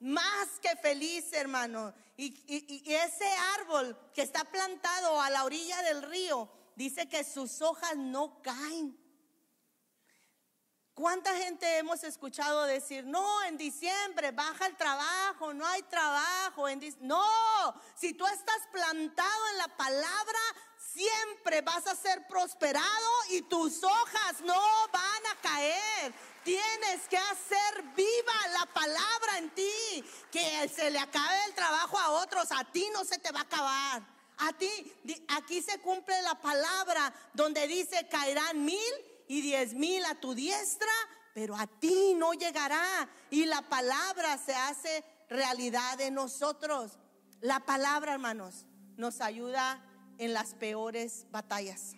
Más 0.00 0.60
que 0.60 0.76
feliz, 0.76 1.32
hermano. 1.32 1.94
Y, 2.16 2.26
y, 2.46 2.92
ese 2.92 3.28
árbol 3.58 3.96
que 4.12 4.22
está 4.22 4.44
plantado 4.44 5.20
a 5.20 5.30
la 5.30 5.44
orilla 5.44 5.80
del 5.82 6.02
río, 6.02 6.50
dice 6.76 7.08
que 7.08 7.24
sus 7.24 7.62
hojas 7.62 7.96
no 7.96 8.42
caen. 8.42 8.98
¿Cuánta 10.94 11.34
gente 11.34 11.78
hemos 11.78 12.04
escuchado 12.04 12.66
decir, 12.66 13.04
no, 13.04 13.42
en 13.42 13.56
diciembre 13.56 14.30
baja 14.30 14.66
el 14.66 14.76
trabajo, 14.76 15.52
no 15.52 15.66
hay 15.66 15.82
trabajo? 15.82 16.68
En 16.68 16.80
no, 17.00 17.20
si 17.96 18.14
tú 18.14 18.24
estás 18.28 18.60
plantado 18.70 19.48
en 19.50 19.58
la 19.58 19.76
palabra, 19.76 20.38
siempre 20.78 21.62
vas 21.62 21.84
a 21.88 21.96
ser 21.96 22.24
prosperado 22.28 23.10
y 23.30 23.42
tus 23.42 23.82
hojas 23.82 24.40
no 24.44 24.54
van 24.92 25.26
a 25.32 25.40
caer. 25.42 26.14
Tienes 26.44 27.08
que 27.10 27.18
hacer 27.18 27.82
viva 27.96 28.48
la 28.52 28.66
palabra 28.66 29.38
en 29.38 29.50
ti. 29.50 30.04
Que 30.30 30.68
se 30.68 30.92
le 30.92 31.00
acabe 31.00 31.44
el 31.46 31.54
trabajo 31.54 31.98
a 31.98 32.10
otros, 32.10 32.52
a 32.52 32.62
ti 32.70 32.88
no 32.92 33.04
se 33.04 33.18
te 33.18 33.32
va 33.32 33.40
a 33.40 33.42
acabar. 33.42 34.02
A 34.38 34.52
ti, 34.52 34.94
aquí 35.30 35.60
se 35.60 35.80
cumple 35.80 36.22
la 36.22 36.36
palabra 36.40 37.12
donde 37.32 37.66
dice 37.66 38.06
caerán 38.08 38.64
mil 38.64 39.13
y 39.28 39.40
diez 39.40 39.74
mil 39.74 40.04
a 40.04 40.14
tu 40.14 40.34
diestra, 40.34 40.92
pero 41.34 41.56
a 41.56 41.66
ti 41.66 42.14
no 42.16 42.32
llegará. 42.32 43.08
Y 43.30 43.44
la 43.46 43.62
palabra 43.62 44.38
se 44.38 44.54
hace 44.54 45.04
realidad 45.28 46.00
en 46.00 46.14
nosotros. 46.14 46.98
La 47.40 47.60
palabra, 47.60 48.14
hermanos, 48.14 48.66
nos 48.96 49.20
ayuda 49.20 49.82
en 50.18 50.32
las 50.32 50.54
peores 50.54 51.26
batallas. 51.30 51.94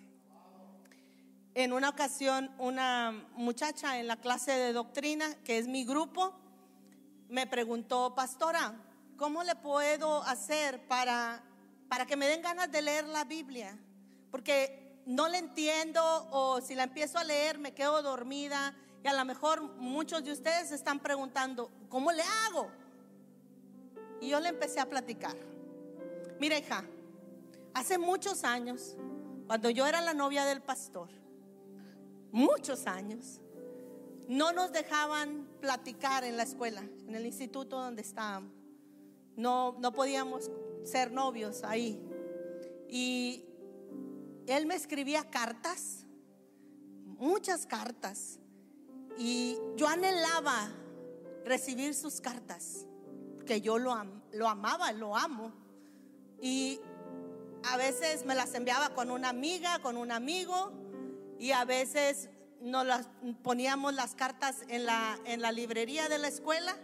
En 1.55 1.73
una 1.73 1.89
ocasión, 1.89 2.51
una 2.59 3.12
muchacha 3.33 3.99
en 3.99 4.07
la 4.07 4.17
clase 4.17 4.53
de 4.53 4.73
doctrina, 4.73 5.35
que 5.43 5.59
es 5.59 5.69
mi 5.69 5.85
grupo, 5.85 6.35
me 7.29 7.47
preguntó, 7.47 8.15
pastora, 8.15 8.75
¿cómo 9.17 9.43
le 9.43 9.57
puedo 9.57 10.23
hacer 10.23 10.87
para, 10.87 11.43
para 11.89 12.07
que 12.07 12.17
me 12.17 12.29
den 12.29 12.43
ganas 12.43 12.71
de 12.71 12.83
leer 12.83 13.07
la 13.07 13.25
Biblia? 13.25 13.79
Porque 14.31 14.86
no 15.07 15.29
la 15.29 15.38
entiendo 15.38 16.03
o 16.31 16.61
si 16.61 16.75
la 16.75 16.83
empiezo 16.83 17.19
a 17.19 17.25
leer 17.25 17.59
me 17.59 17.73
quedo 17.73 18.03
dormida 18.03 18.75
y 19.03 19.09
a 19.09 19.14
lo 19.14 19.25
mejor 19.25 19.62
muchos 19.62 20.23
de 20.23 20.33
ustedes 20.33 20.71
están 20.73 21.01
preguntando, 21.01 21.71
¿cómo 21.88 22.12
le 22.12 22.23
hago? 22.23 22.71
Y 24.21 24.29
yo 24.29 24.40
le 24.40 24.51
empecé 24.51 24.81
a 24.81 24.87
platicar. 24.87 25.37
Mira, 26.38 26.59
hija, 26.59 26.85
Hace 27.77 27.99
muchos 27.99 28.42
años, 28.45 28.97
cuando 29.47 29.69
yo 29.69 29.87
era 29.87 30.01
la 30.01 30.14
novia 30.14 30.47
del 30.47 30.62
pastor, 30.62 31.11
muchos 32.33 32.87
años, 32.87 33.38
no 34.29 34.51
nos 34.53 34.73
dejaban 34.73 35.47
platicar 35.61 36.25
en 36.25 36.38
la 36.38 36.45
escuela, 36.45 36.81
en 37.07 37.14
el 37.14 37.27
instituto 37.27 37.77
donde 37.77 38.01
estábamos. 38.01 38.51
No, 39.37 39.77
no 39.79 39.92
podíamos 39.92 40.51
ser 40.85 41.12
novios 41.12 41.64
ahí. 41.64 42.01
Y 42.88 43.45
él 44.47 44.67
me 44.67 44.75
escribía 44.75 45.31
cartas, 45.31 46.05
muchas 47.05 47.67
cartas. 47.67 48.39
Y 49.19 49.59
yo 49.77 49.89
anhelaba 49.89 50.71
recibir 51.45 51.95
sus 51.95 52.21
cartas, 52.21 52.87
que 53.47 53.61
yo 53.61 53.79
lo, 53.79 53.95
lo 54.33 54.49
amaba, 54.49 54.93
lo 54.93 55.17
amo. 55.17 55.53
Y 56.41 56.81
a 57.65 57.77
veces 57.77 58.27
me 58.27 58.35
las 58.35 58.55
enviaba 58.55 58.91
con 58.91 59.11
una 59.11 59.31
amiga, 59.31 59.79
con 59.81 59.97
un 59.97 60.13
amigo, 60.13 60.73
y 61.39 61.53
a 61.53 61.65
veces 61.65 62.29
nos 62.61 62.87
las 62.87 63.09
poníamos 63.43 63.95
las 63.95 64.15
cartas 64.15 64.63
en 64.69 64.87
la, 64.87 65.19
en 65.25 65.41
la 65.41 65.53
librería 65.53 66.09
de 66.09 66.19
la 66.19 66.29
escuela 66.29 66.77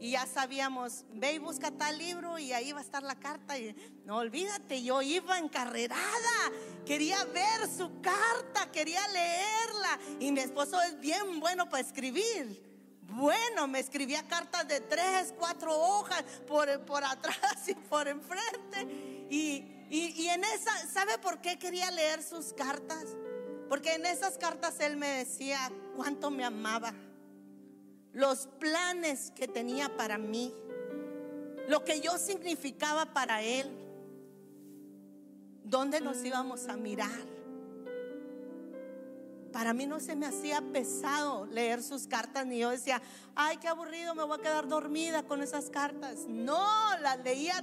y 0.00 0.12
ya 0.12 0.26
sabíamos, 0.26 1.04
ve 1.12 1.34
y 1.34 1.38
busca 1.38 1.70
tal 1.70 1.98
libro 1.98 2.38
y 2.38 2.52
ahí 2.52 2.72
va 2.72 2.78
a 2.78 2.82
estar 2.82 3.02
la 3.02 3.16
carta. 3.16 3.58
Y 3.58 3.74
no 4.04 4.18
olvídate, 4.18 4.82
yo 4.82 5.02
iba 5.02 5.38
encarrerada, 5.38 6.52
quería 6.86 7.24
ver 7.24 7.68
su 7.68 8.00
carta, 8.00 8.70
quería 8.70 9.06
leerla. 9.08 9.98
Y 10.20 10.30
mi 10.32 10.40
esposo 10.40 10.80
es 10.82 10.98
bien 11.00 11.40
bueno 11.40 11.68
para 11.68 11.82
escribir. 11.82 12.62
Bueno, 13.02 13.66
me 13.66 13.80
escribía 13.80 14.22
cartas 14.28 14.68
de 14.68 14.80
tres, 14.80 15.34
cuatro 15.36 15.74
hojas 15.74 16.22
por, 16.46 16.84
por 16.84 17.02
atrás 17.02 17.66
y 17.66 17.74
por 17.74 18.06
enfrente. 18.06 19.26
Y, 19.30 19.86
y, 19.90 20.14
y 20.16 20.28
en 20.28 20.44
esa, 20.44 20.70
¿sabe 20.92 21.18
por 21.18 21.40
qué 21.40 21.58
quería 21.58 21.90
leer 21.90 22.22
sus 22.22 22.52
cartas? 22.52 23.04
Porque 23.68 23.94
en 23.94 24.06
esas 24.06 24.38
cartas 24.38 24.78
él 24.80 24.96
me 24.96 25.08
decía 25.08 25.70
cuánto 25.96 26.30
me 26.30 26.44
amaba 26.44 26.94
los 28.18 28.48
planes 28.58 29.30
que 29.30 29.46
tenía 29.46 29.96
para 29.96 30.18
mí, 30.18 30.52
lo 31.68 31.84
que 31.84 32.00
yo 32.00 32.18
significaba 32.18 33.14
para 33.14 33.42
Él, 33.42 33.70
dónde 35.62 36.00
nos 36.00 36.24
íbamos 36.24 36.66
a 36.66 36.76
mirar. 36.76 37.20
Para 39.52 39.72
mí 39.72 39.86
no 39.86 40.00
se 40.00 40.16
me 40.16 40.26
hacía 40.26 40.60
pesado 40.72 41.46
leer 41.46 41.80
sus 41.80 42.08
cartas, 42.08 42.44
ni 42.44 42.58
yo 42.58 42.70
decía, 42.70 43.00
ay, 43.36 43.58
qué 43.58 43.68
aburrido, 43.68 44.16
me 44.16 44.24
voy 44.24 44.36
a 44.36 44.42
quedar 44.42 44.66
dormida 44.66 45.22
con 45.22 45.40
esas 45.40 45.70
cartas. 45.70 46.26
No, 46.26 46.66
las 47.00 47.20
leía 47.20 47.62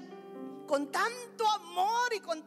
con 0.68 0.90
tanto 0.90 1.46
amor 1.50 2.14
y 2.16 2.22
con, 2.22 2.46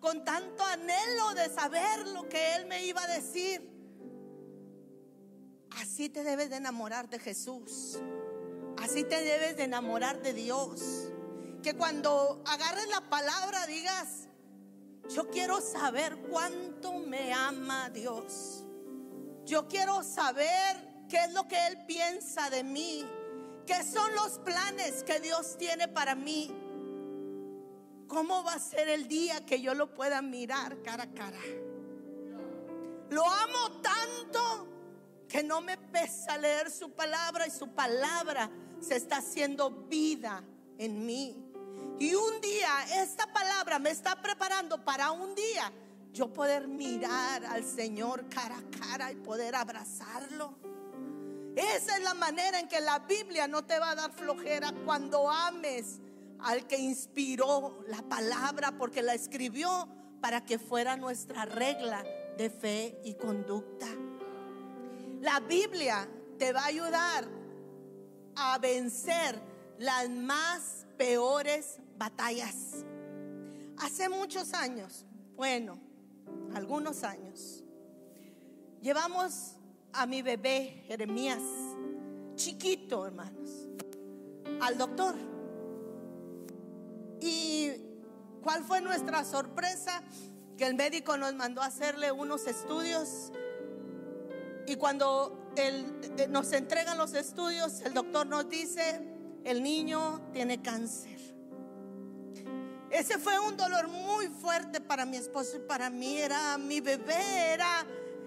con 0.00 0.24
tanto 0.24 0.64
anhelo 0.64 1.34
de 1.34 1.50
saber 1.50 2.08
lo 2.08 2.26
que 2.30 2.54
Él 2.54 2.64
me 2.64 2.86
iba 2.86 3.02
a 3.02 3.08
decir. 3.08 3.75
Así 5.80 6.08
te 6.08 6.24
debes 6.24 6.48
de 6.50 6.56
enamorar 6.56 7.08
de 7.10 7.18
Jesús. 7.18 7.98
Así 8.78 9.04
te 9.04 9.22
debes 9.22 9.56
de 9.56 9.64
enamorar 9.64 10.22
de 10.22 10.32
Dios. 10.32 11.10
Que 11.62 11.74
cuando 11.74 12.42
agarres 12.46 12.88
la 12.88 13.02
palabra 13.10 13.66
digas, 13.66 14.28
yo 15.14 15.28
quiero 15.30 15.60
saber 15.60 16.16
cuánto 16.30 16.94
me 16.94 17.32
ama 17.32 17.90
Dios. 17.90 18.64
Yo 19.44 19.68
quiero 19.68 20.02
saber 20.02 21.04
qué 21.08 21.18
es 21.24 21.32
lo 21.32 21.46
que 21.46 21.66
Él 21.66 21.84
piensa 21.86 22.48
de 22.48 22.64
mí. 22.64 23.04
¿Qué 23.66 23.82
son 23.82 24.14
los 24.14 24.38
planes 24.38 25.02
que 25.02 25.20
Dios 25.20 25.58
tiene 25.58 25.88
para 25.88 26.14
mí? 26.14 26.50
¿Cómo 28.08 28.44
va 28.44 28.54
a 28.54 28.60
ser 28.60 28.88
el 28.88 29.08
día 29.08 29.44
que 29.44 29.60
yo 29.60 29.74
lo 29.74 29.92
pueda 29.92 30.22
mirar 30.22 30.80
cara 30.82 31.04
a 31.04 31.12
cara? 31.12 31.40
Lo 33.10 33.24
amo 33.24 33.80
tanto 33.82 34.75
que 35.28 35.42
no 35.42 35.60
me 35.60 35.76
pesa 35.76 36.36
leer 36.38 36.70
su 36.70 36.90
palabra 36.90 37.46
y 37.46 37.50
su 37.50 37.68
palabra 37.68 38.50
se 38.80 38.96
está 38.96 39.18
haciendo 39.18 39.70
vida 39.70 40.42
en 40.78 41.04
mí. 41.04 41.36
Y 41.98 42.14
un 42.14 42.40
día 42.40 43.02
esta 43.02 43.32
palabra 43.32 43.78
me 43.78 43.90
está 43.90 44.20
preparando 44.20 44.84
para 44.84 45.10
un 45.10 45.34
día 45.34 45.72
yo 46.12 46.32
poder 46.32 46.66
mirar 46.68 47.44
al 47.44 47.64
Señor 47.64 48.28
cara 48.28 48.56
a 48.58 48.78
cara 48.78 49.12
y 49.12 49.16
poder 49.16 49.54
abrazarlo. 49.54 50.54
Esa 51.56 51.96
es 51.96 52.02
la 52.02 52.14
manera 52.14 52.60
en 52.60 52.68
que 52.68 52.80
la 52.80 52.98
Biblia 53.00 53.48
no 53.48 53.64
te 53.64 53.78
va 53.78 53.90
a 53.90 53.94
dar 53.94 54.12
flojera 54.12 54.72
cuando 54.84 55.30
ames 55.30 56.00
al 56.40 56.66
que 56.66 56.76
inspiró 56.76 57.82
la 57.88 58.02
palabra 58.02 58.72
porque 58.76 59.02
la 59.02 59.14
escribió 59.14 59.88
para 60.20 60.44
que 60.44 60.58
fuera 60.58 60.96
nuestra 60.96 61.46
regla 61.46 62.04
de 62.36 62.50
fe 62.50 63.00
y 63.04 63.14
conducta. 63.14 63.86
La 65.26 65.40
Biblia 65.40 66.08
te 66.38 66.52
va 66.52 66.60
a 66.60 66.66
ayudar 66.66 67.24
a 68.36 68.58
vencer 68.58 69.36
las 69.76 70.08
más 70.08 70.86
peores 70.96 71.80
batallas. 71.98 72.84
Hace 73.76 74.08
muchos 74.08 74.54
años, 74.54 75.04
bueno, 75.34 75.80
algunos 76.54 77.02
años, 77.02 77.64
llevamos 78.80 79.56
a 79.92 80.06
mi 80.06 80.22
bebé 80.22 80.84
Jeremías, 80.86 81.42
chiquito 82.36 83.04
hermanos, 83.04 83.66
al 84.60 84.78
doctor. 84.78 85.16
¿Y 87.20 87.72
cuál 88.44 88.62
fue 88.62 88.80
nuestra 88.80 89.24
sorpresa? 89.24 90.04
Que 90.56 90.68
el 90.68 90.76
médico 90.76 91.16
nos 91.16 91.34
mandó 91.34 91.62
a 91.62 91.66
hacerle 91.66 92.12
unos 92.12 92.46
estudios 92.46 93.32
y 94.66 94.76
cuando 94.76 95.52
eh, 95.56 96.26
nos 96.28 96.52
entregan 96.52 96.98
los 96.98 97.14
estudios, 97.14 97.80
el 97.82 97.94
doctor 97.94 98.26
nos 98.26 98.48
dice, 98.48 99.00
el 99.44 99.62
niño 99.62 100.20
tiene 100.32 100.60
cáncer. 100.60 101.16
Ese 102.90 103.18
fue 103.18 103.38
un 103.38 103.56
dolor 103.56 103.88
muy 103.88 104.28
fuerte 104.28 104.80
para 104.80 105.04
mi 105.04 105.16
esposo 105.16 105.56
y 105.56 105.60
para 105.60 105.90
mí. 105.90 106.18
Era 106.18 106.56
mi 106.58 106.80
bebé, 106.80 107.52
era, 107.52 107.86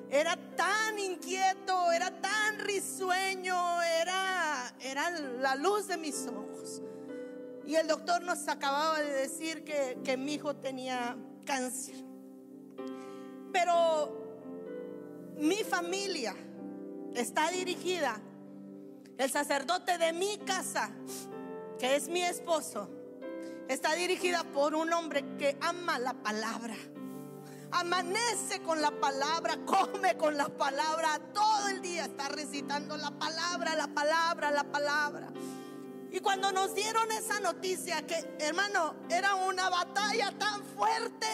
era 0.10 0.38
tan 0.56 0.98
inquieto, 1.00 1.92
era 1.92 2.12
tan 2.22 2.60
risueño, 2.60 3.82
era, 3.82 4.74
era 4.80 5.10
la 5.10 5.56
luz 5.56 5.88
de 5.88 5.98
mis 5.98 6.28
ojos. 6.28 6.82
Y 7.66 7.76
el 7.76 7.88
doctor 7.88 8.24
nos 8.24 8.48
acababa 8.48 9.00
de 9.00 9.12
decir 9.12 9.64
que, 9.64 10.00
que 10.04 10.18
mi 10.18 10.36
hijo 10.36 10.56
tenía 10.56 11.18
cáncer. 11.46 11.96
Pero 13.52 14.29
mi 15.40 15.64
familia 15.64 16.36
está 17.16 17.50
dirigida, 17.52 18.20
el 19.18 19.30
sacerdote 19.30 19.98
de 19.98 20.14
mi 20.14 20.38
casa, 20.40 20.90
que 21.78 21.96
es 21.96 22.08
mi 22.08 22.22
esposo, 22.22 22.90
está 23.68 23.94
dirigida 23.94 24.44
por 24.44 24.76
un 24.76 24.92
hombre 24.94 25.38
que 25.38 25.58
ama 25.62 26.00
la 26.00 26.14
palabra. 26.14 26.76
Amanece 27.72 28.62
con 28.64 28.82
la 28.82 28.92
palabra, 28.92 29.58
come 29.66 30.18
con 30.18 30.36
la 30.36 30.50
palabra, 30.50 31.20
todo 31.34 31.70
el 31.70 31.82
día 31.82 32.06
está 32.06 32.30
recitando 32.30 32.98
la 32.98 33.12
palabra, 33.12 33.76
la 33.76 33.88
palabra, 33.88 34.52
la 34.52 34.64
palabra. 34.64 35.28
Y 36.12 36.20
cuando 36.20 36.52
nos 36.52 36.74
dieron 36.74 37.12
esa 37.12 37.40
noticia, 37.40 38.06
que 38.08 38.16
hermano, 38.40 38.96
era 39.10 39.36
una 39.36 39.70
batalla 39.70 40.36
tan 40.38 40.64
fuerte, 40.64 41.28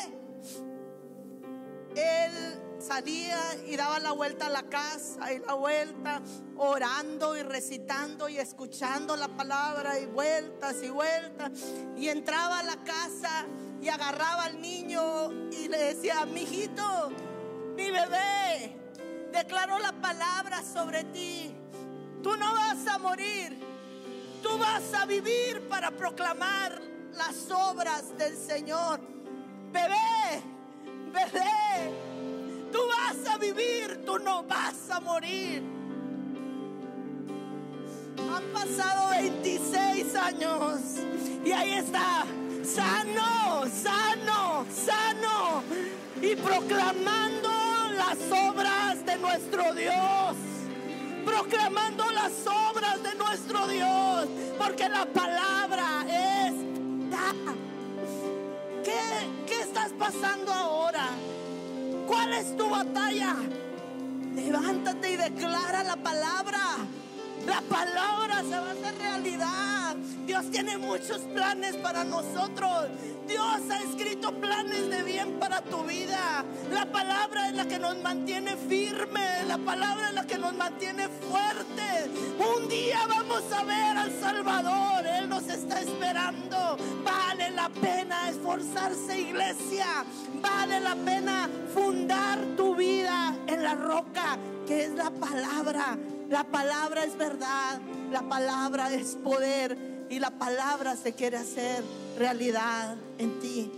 él 1.95 2.61
salía 2.79 3.39
y 3.65 3.75
daba 3.75 3.99
la 3.99 4.11
vuelta 4.11 4.47
a 4.47 4.49
la 4.49 4.63
casa 4.63 5.33
y 5.33 5.39
la 5.39 5.53
vuelta, 5.53 6.21
orando 6.57 7.35
y 7.37 7.43
recitando 7.43 8.29
y 8.29 8.37
escuchando 8.37 9.15
la 9.15 9.27
palabra 9.27 9.99
y 9.99 10.05
vueltas 10.05 10.77
y 10.83 10.89
vueltas. 10.89 11.51
Y 11.97 12.09
entraba 12.09 12.59
a 12.59 12.63
la 12.63 12.83
casa 12.83 13.45
y 13.81 13.89
agarraba 13.89 14.43
al 14.43 14.61
niño 14.61 15.31
y 15.51 15.67
le 15.67 15.77
decía, 15.77 16.25
mi 16.25 16.41
hijito, 16.41 17.11
mi 17.75 17.91
bebé, 17.91 18.75
declaró 19.31 19.79
la 19.79 19.91
palabra 19.93 20.61
sobre 20.63 21.03
ti. 21.05 21.55
Tú 22.21 22.35
no 22.37 22.53
vas 22.53 22.87
a 22.87 22.97
morir, 22.97 23.59
tú 24.41 24.57
vas 24.57 24.93
a 24.93 25.05
vivir 25.05 25.67
para 25.67 25.91
proclamar 25.91 26.81
las 27.13 27.49
obras 27.51 28.17
del 28.17 28.35
Señor. 28.35 28.99
Bebé, 29.71 30.54
bebé 31.15 31.55
Tú 32.75 32.81
vas 32.89 33.33
a 33.33 33.37
vivir, 33.37 34.03
tú 34.05 34.19
no 34.19 34.43
vas 34.43 34.89
a 34.89 34.99
morir. 34.99 35.63
Han 38.17 38.43
pasado 38.51 39.09
26 39.11 40.13
años 40.15 40.81
y 41.45 41.51
ahí 41.53 41.75
está, 41.75 42.25
sano, 42.65 43.63
sano, 43.71 44.65
sano 44.69 45.63
y 46.21 46.35
proclamando 46.35 47.49
las 47.95 48.17
obras 48.29 49.05
de 49.05 49.15
nuestro 49.17 49.73
Dios. 49.73 50.35
Proclamando 51.25 52.11
las 52.11 52.33
obras 52.45 53.01
de 53.03 53.15
nuestro 53.15 53.67
Dios, 53.67 54.27
porque 54.57 54.89
la 54.89 55.05
palabra 55.05 56.05
es 56.09 56.64
estás 59.75 59.91
pasando 59.99 60.53
ahora? 60.53 61.05
¿Cuál 62.07 62.33
es 62.33 62.55
tu 62.55 62.69
batalla? 62.69 63.35
Levántate 64.33 65.11
y 65.11 65.17
declara 65.17 65.83
la 65.83 65.97
palabra. 65.97 66.59
La 67.45 67.61
palabra 67.61 68.41
se 68.41 68.49
va 68.49 68.69
a 68.69 68.71
hacer 68.71 68.97
realidad. 68.97 69.95
Dios 70.25 70.49
tiene 70.51 70.77
muchos 70.77 71.19
planes 71.33 71.75
para 71.77 72.03
nosotros. 72.03 72.87
Dios 73.27 73.61
ha 73.69 73.81
escrito 73.81 74.33
planes 74.33 74.89
de 74.89 75.03
bien 75.03 75.39
para 75.39 75.61
tu 75.61 75.83
vida. 75.83 76.43
La 76.71 76.85
palabra 76.85 77.49
es 77.49 77.55
la 77.55 77.67
que 77.67 77.79
nos 77.79 77.97
mantiene 78.01 78.55
firme. 78.55 79.45
La 79.47 79.57
palabra 79.57 80.09
es 80.09 80.15
la 80.15 80.25
que 80.25 80.37
nos 80.37 80.53
mantiene 80.53 81.07
fuerte. 81.07 82.11
Un 82.39 82.67
día 82.67 82.99
vamos 83.07 83.43
a 83.51 83.63
ver 83.63 83.97
al 83.97 84.11
Salvador. 84.19 85.05
Él 85.05 85.29
nos 85.29 85.47
está 85.47 85.81
esperando. 85.81 86.77
Vale 87.03 87.51
la 87.51 87.69
pena 87.69 88.29
esforzarse, 88.29 89.19
iglesia. 89.19 90.05
Vale 90.41 90.79
la 90.79 90.95
pena 90.95 91.49
fundar 91.73 92.39
tu 92.57 92.75
vida 92.75 93.35
en 93.47 93.63
la 93.63 93.75
roca 93.75 94.37
que 94.67 94.85
es 94.85 94.91
la 94.95 95.11
palabra. 95.11 95.97
La 96.29 96.43
palabra 96.43 97.03
es 97.03 97.17
verdad. 97.17 97.79
La 98.11 98.21
palabra 98.23 98.93
es 98.93 99.15
poder 99.15 99.77
y 100.09 100.19
la 100.19 100.31
palabra 100.31 100.95
se 100.95 101.13
quiere 101.13 101.37
hacer 101.37 101.83
realidad 102.17 102.95
en 103.17 103.39
ti. 103.39 103.71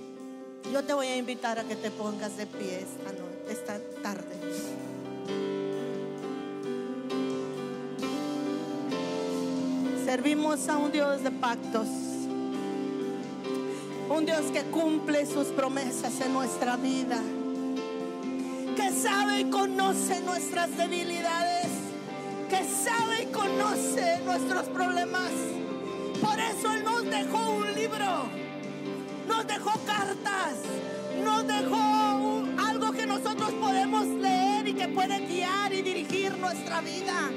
Yo 0.71 0.83
te 0.83 0.93
voy 0.93 1.07
a 1.07 1.15
invitar 1.15 1.59
a 1.59 1.63
que 1.63 1.75
te 1.75 1.91
pongas 1.91 2.35
de 2.37 2.45
pie 2.45 2.85
esta, 3.49 3.79
tarde. 4.01 4.35
Servimos 10.03 10.67
a 10.67 10.77
un 10.77 10.91
Dios 10.91 11.23
de 11.23 11.31
pactos, 11.31 11.87
un 14.09 14.25
Dios 14.25 14.51
que 14.51 14.63
cumple 14.63 15.25
sus 15.25 15.47
promesas 15.47 16.19
en 16.21 16.33
nuestra 16.33 16.75
vida, 16.75 17.19
que 18.75 18.91
sabe 18.91 19.41
y 19.41 19.49
conoce 19.49 20.21
nuestras 20.21 20.75
debilidades, 20.77 21.67
que 22.49 22.63
sabe 22.63 23.23
y 23.23 23.25
conoce 23.27 24.19
nuestros 24.23 24.63
problemas. 24.69 25.31
Por 26.21 26.39
eso 26.39 26.71
Él 26.71 26.83
nos 26.83 27.05
dejó 27.05 27.49
un 27.51 27.73
libro, 27.73 28.29
nos 29.27 29.47
dejó 29.47 29.71
cartas, 29.85 30.55
nos 31.23 31.45
dejó 31.45 32.43
algo 32.57 32.91
que 32.91 33.05
nosotros 33.05 33.51
podemos 33.53 34.07
leer 34.07 34.67
y 34.67 34.73
que 34.73 34.87
puede 34.87 35.19
guiar 35.27 35.73
y 35.73 35.81
dirigir 35.81 36.37
nuestra 36.37 36.81
vida 36.81 37.29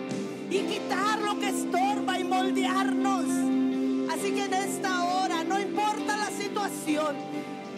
y 0.49 0.59
quitar 0.61 1.21
lo 1.21 1.39
que 1.39 1.49
estorba 1.49 2.19
y 2.19 2.25
moldearnos. 2.25 3.25
Así 4.13 4.33
que 4.33 4.45
en 4.45 4.55
esta 4.55 5.05
hora, 5.05 5.45
no 5.45 5.61
importa 5.61 6.17
la 6.17 6.31
situación, 6.31 7.17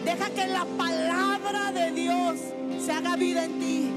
deja 0.05 0.29
que 0.29 0.47
la 0.47 0.65
palabra 0.77 1.71
de 1.71 1.91
Dios 1.91 2.39
se 2.79 2.91
haga 2.91 3.15
vida 3.15 3.45
en 3.45 3.59
ti. 3.59 3.92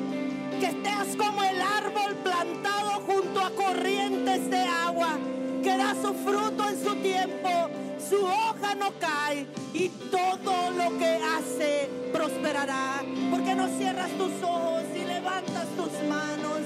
Que 0.60 0.66
estés 0.66 1.16
como 1.16 1.42
el 1.42 1.60
árbol 1.60 2.14
plantado 2.22 3.00
junto 3.06 3.40
a 3.40 3.50
corrientes 3.50 4.48
de 4.50 4.62
agua, 4.62 5.18
que 5.62 5.76
da 5.76 5.94
su 5.94 6.14
fruto 6.14 6.68
en 6.68 6.82
su 6.82 6.94
tiempo, 6.96 7.48
su 8.08 8.24
hoja 8.24 8.74
no 8.74 8.92
cae 8.98 9.46
y 9.74 9.88
todo 10.10 10.70
lo 10.70 10.98
que 10.98 11.20
hace 11.36 11.90
prosperará. 12.12 13.02
Porque 13.30 13.54
no 13.54 13.68
cierras 13.76 14.10
tus 14.12 14.42
ojos 14.42 14.84
y 14.94 15.04
levantas 15.04 15.66
tus 15.76 15.92
manos 16.08 16.65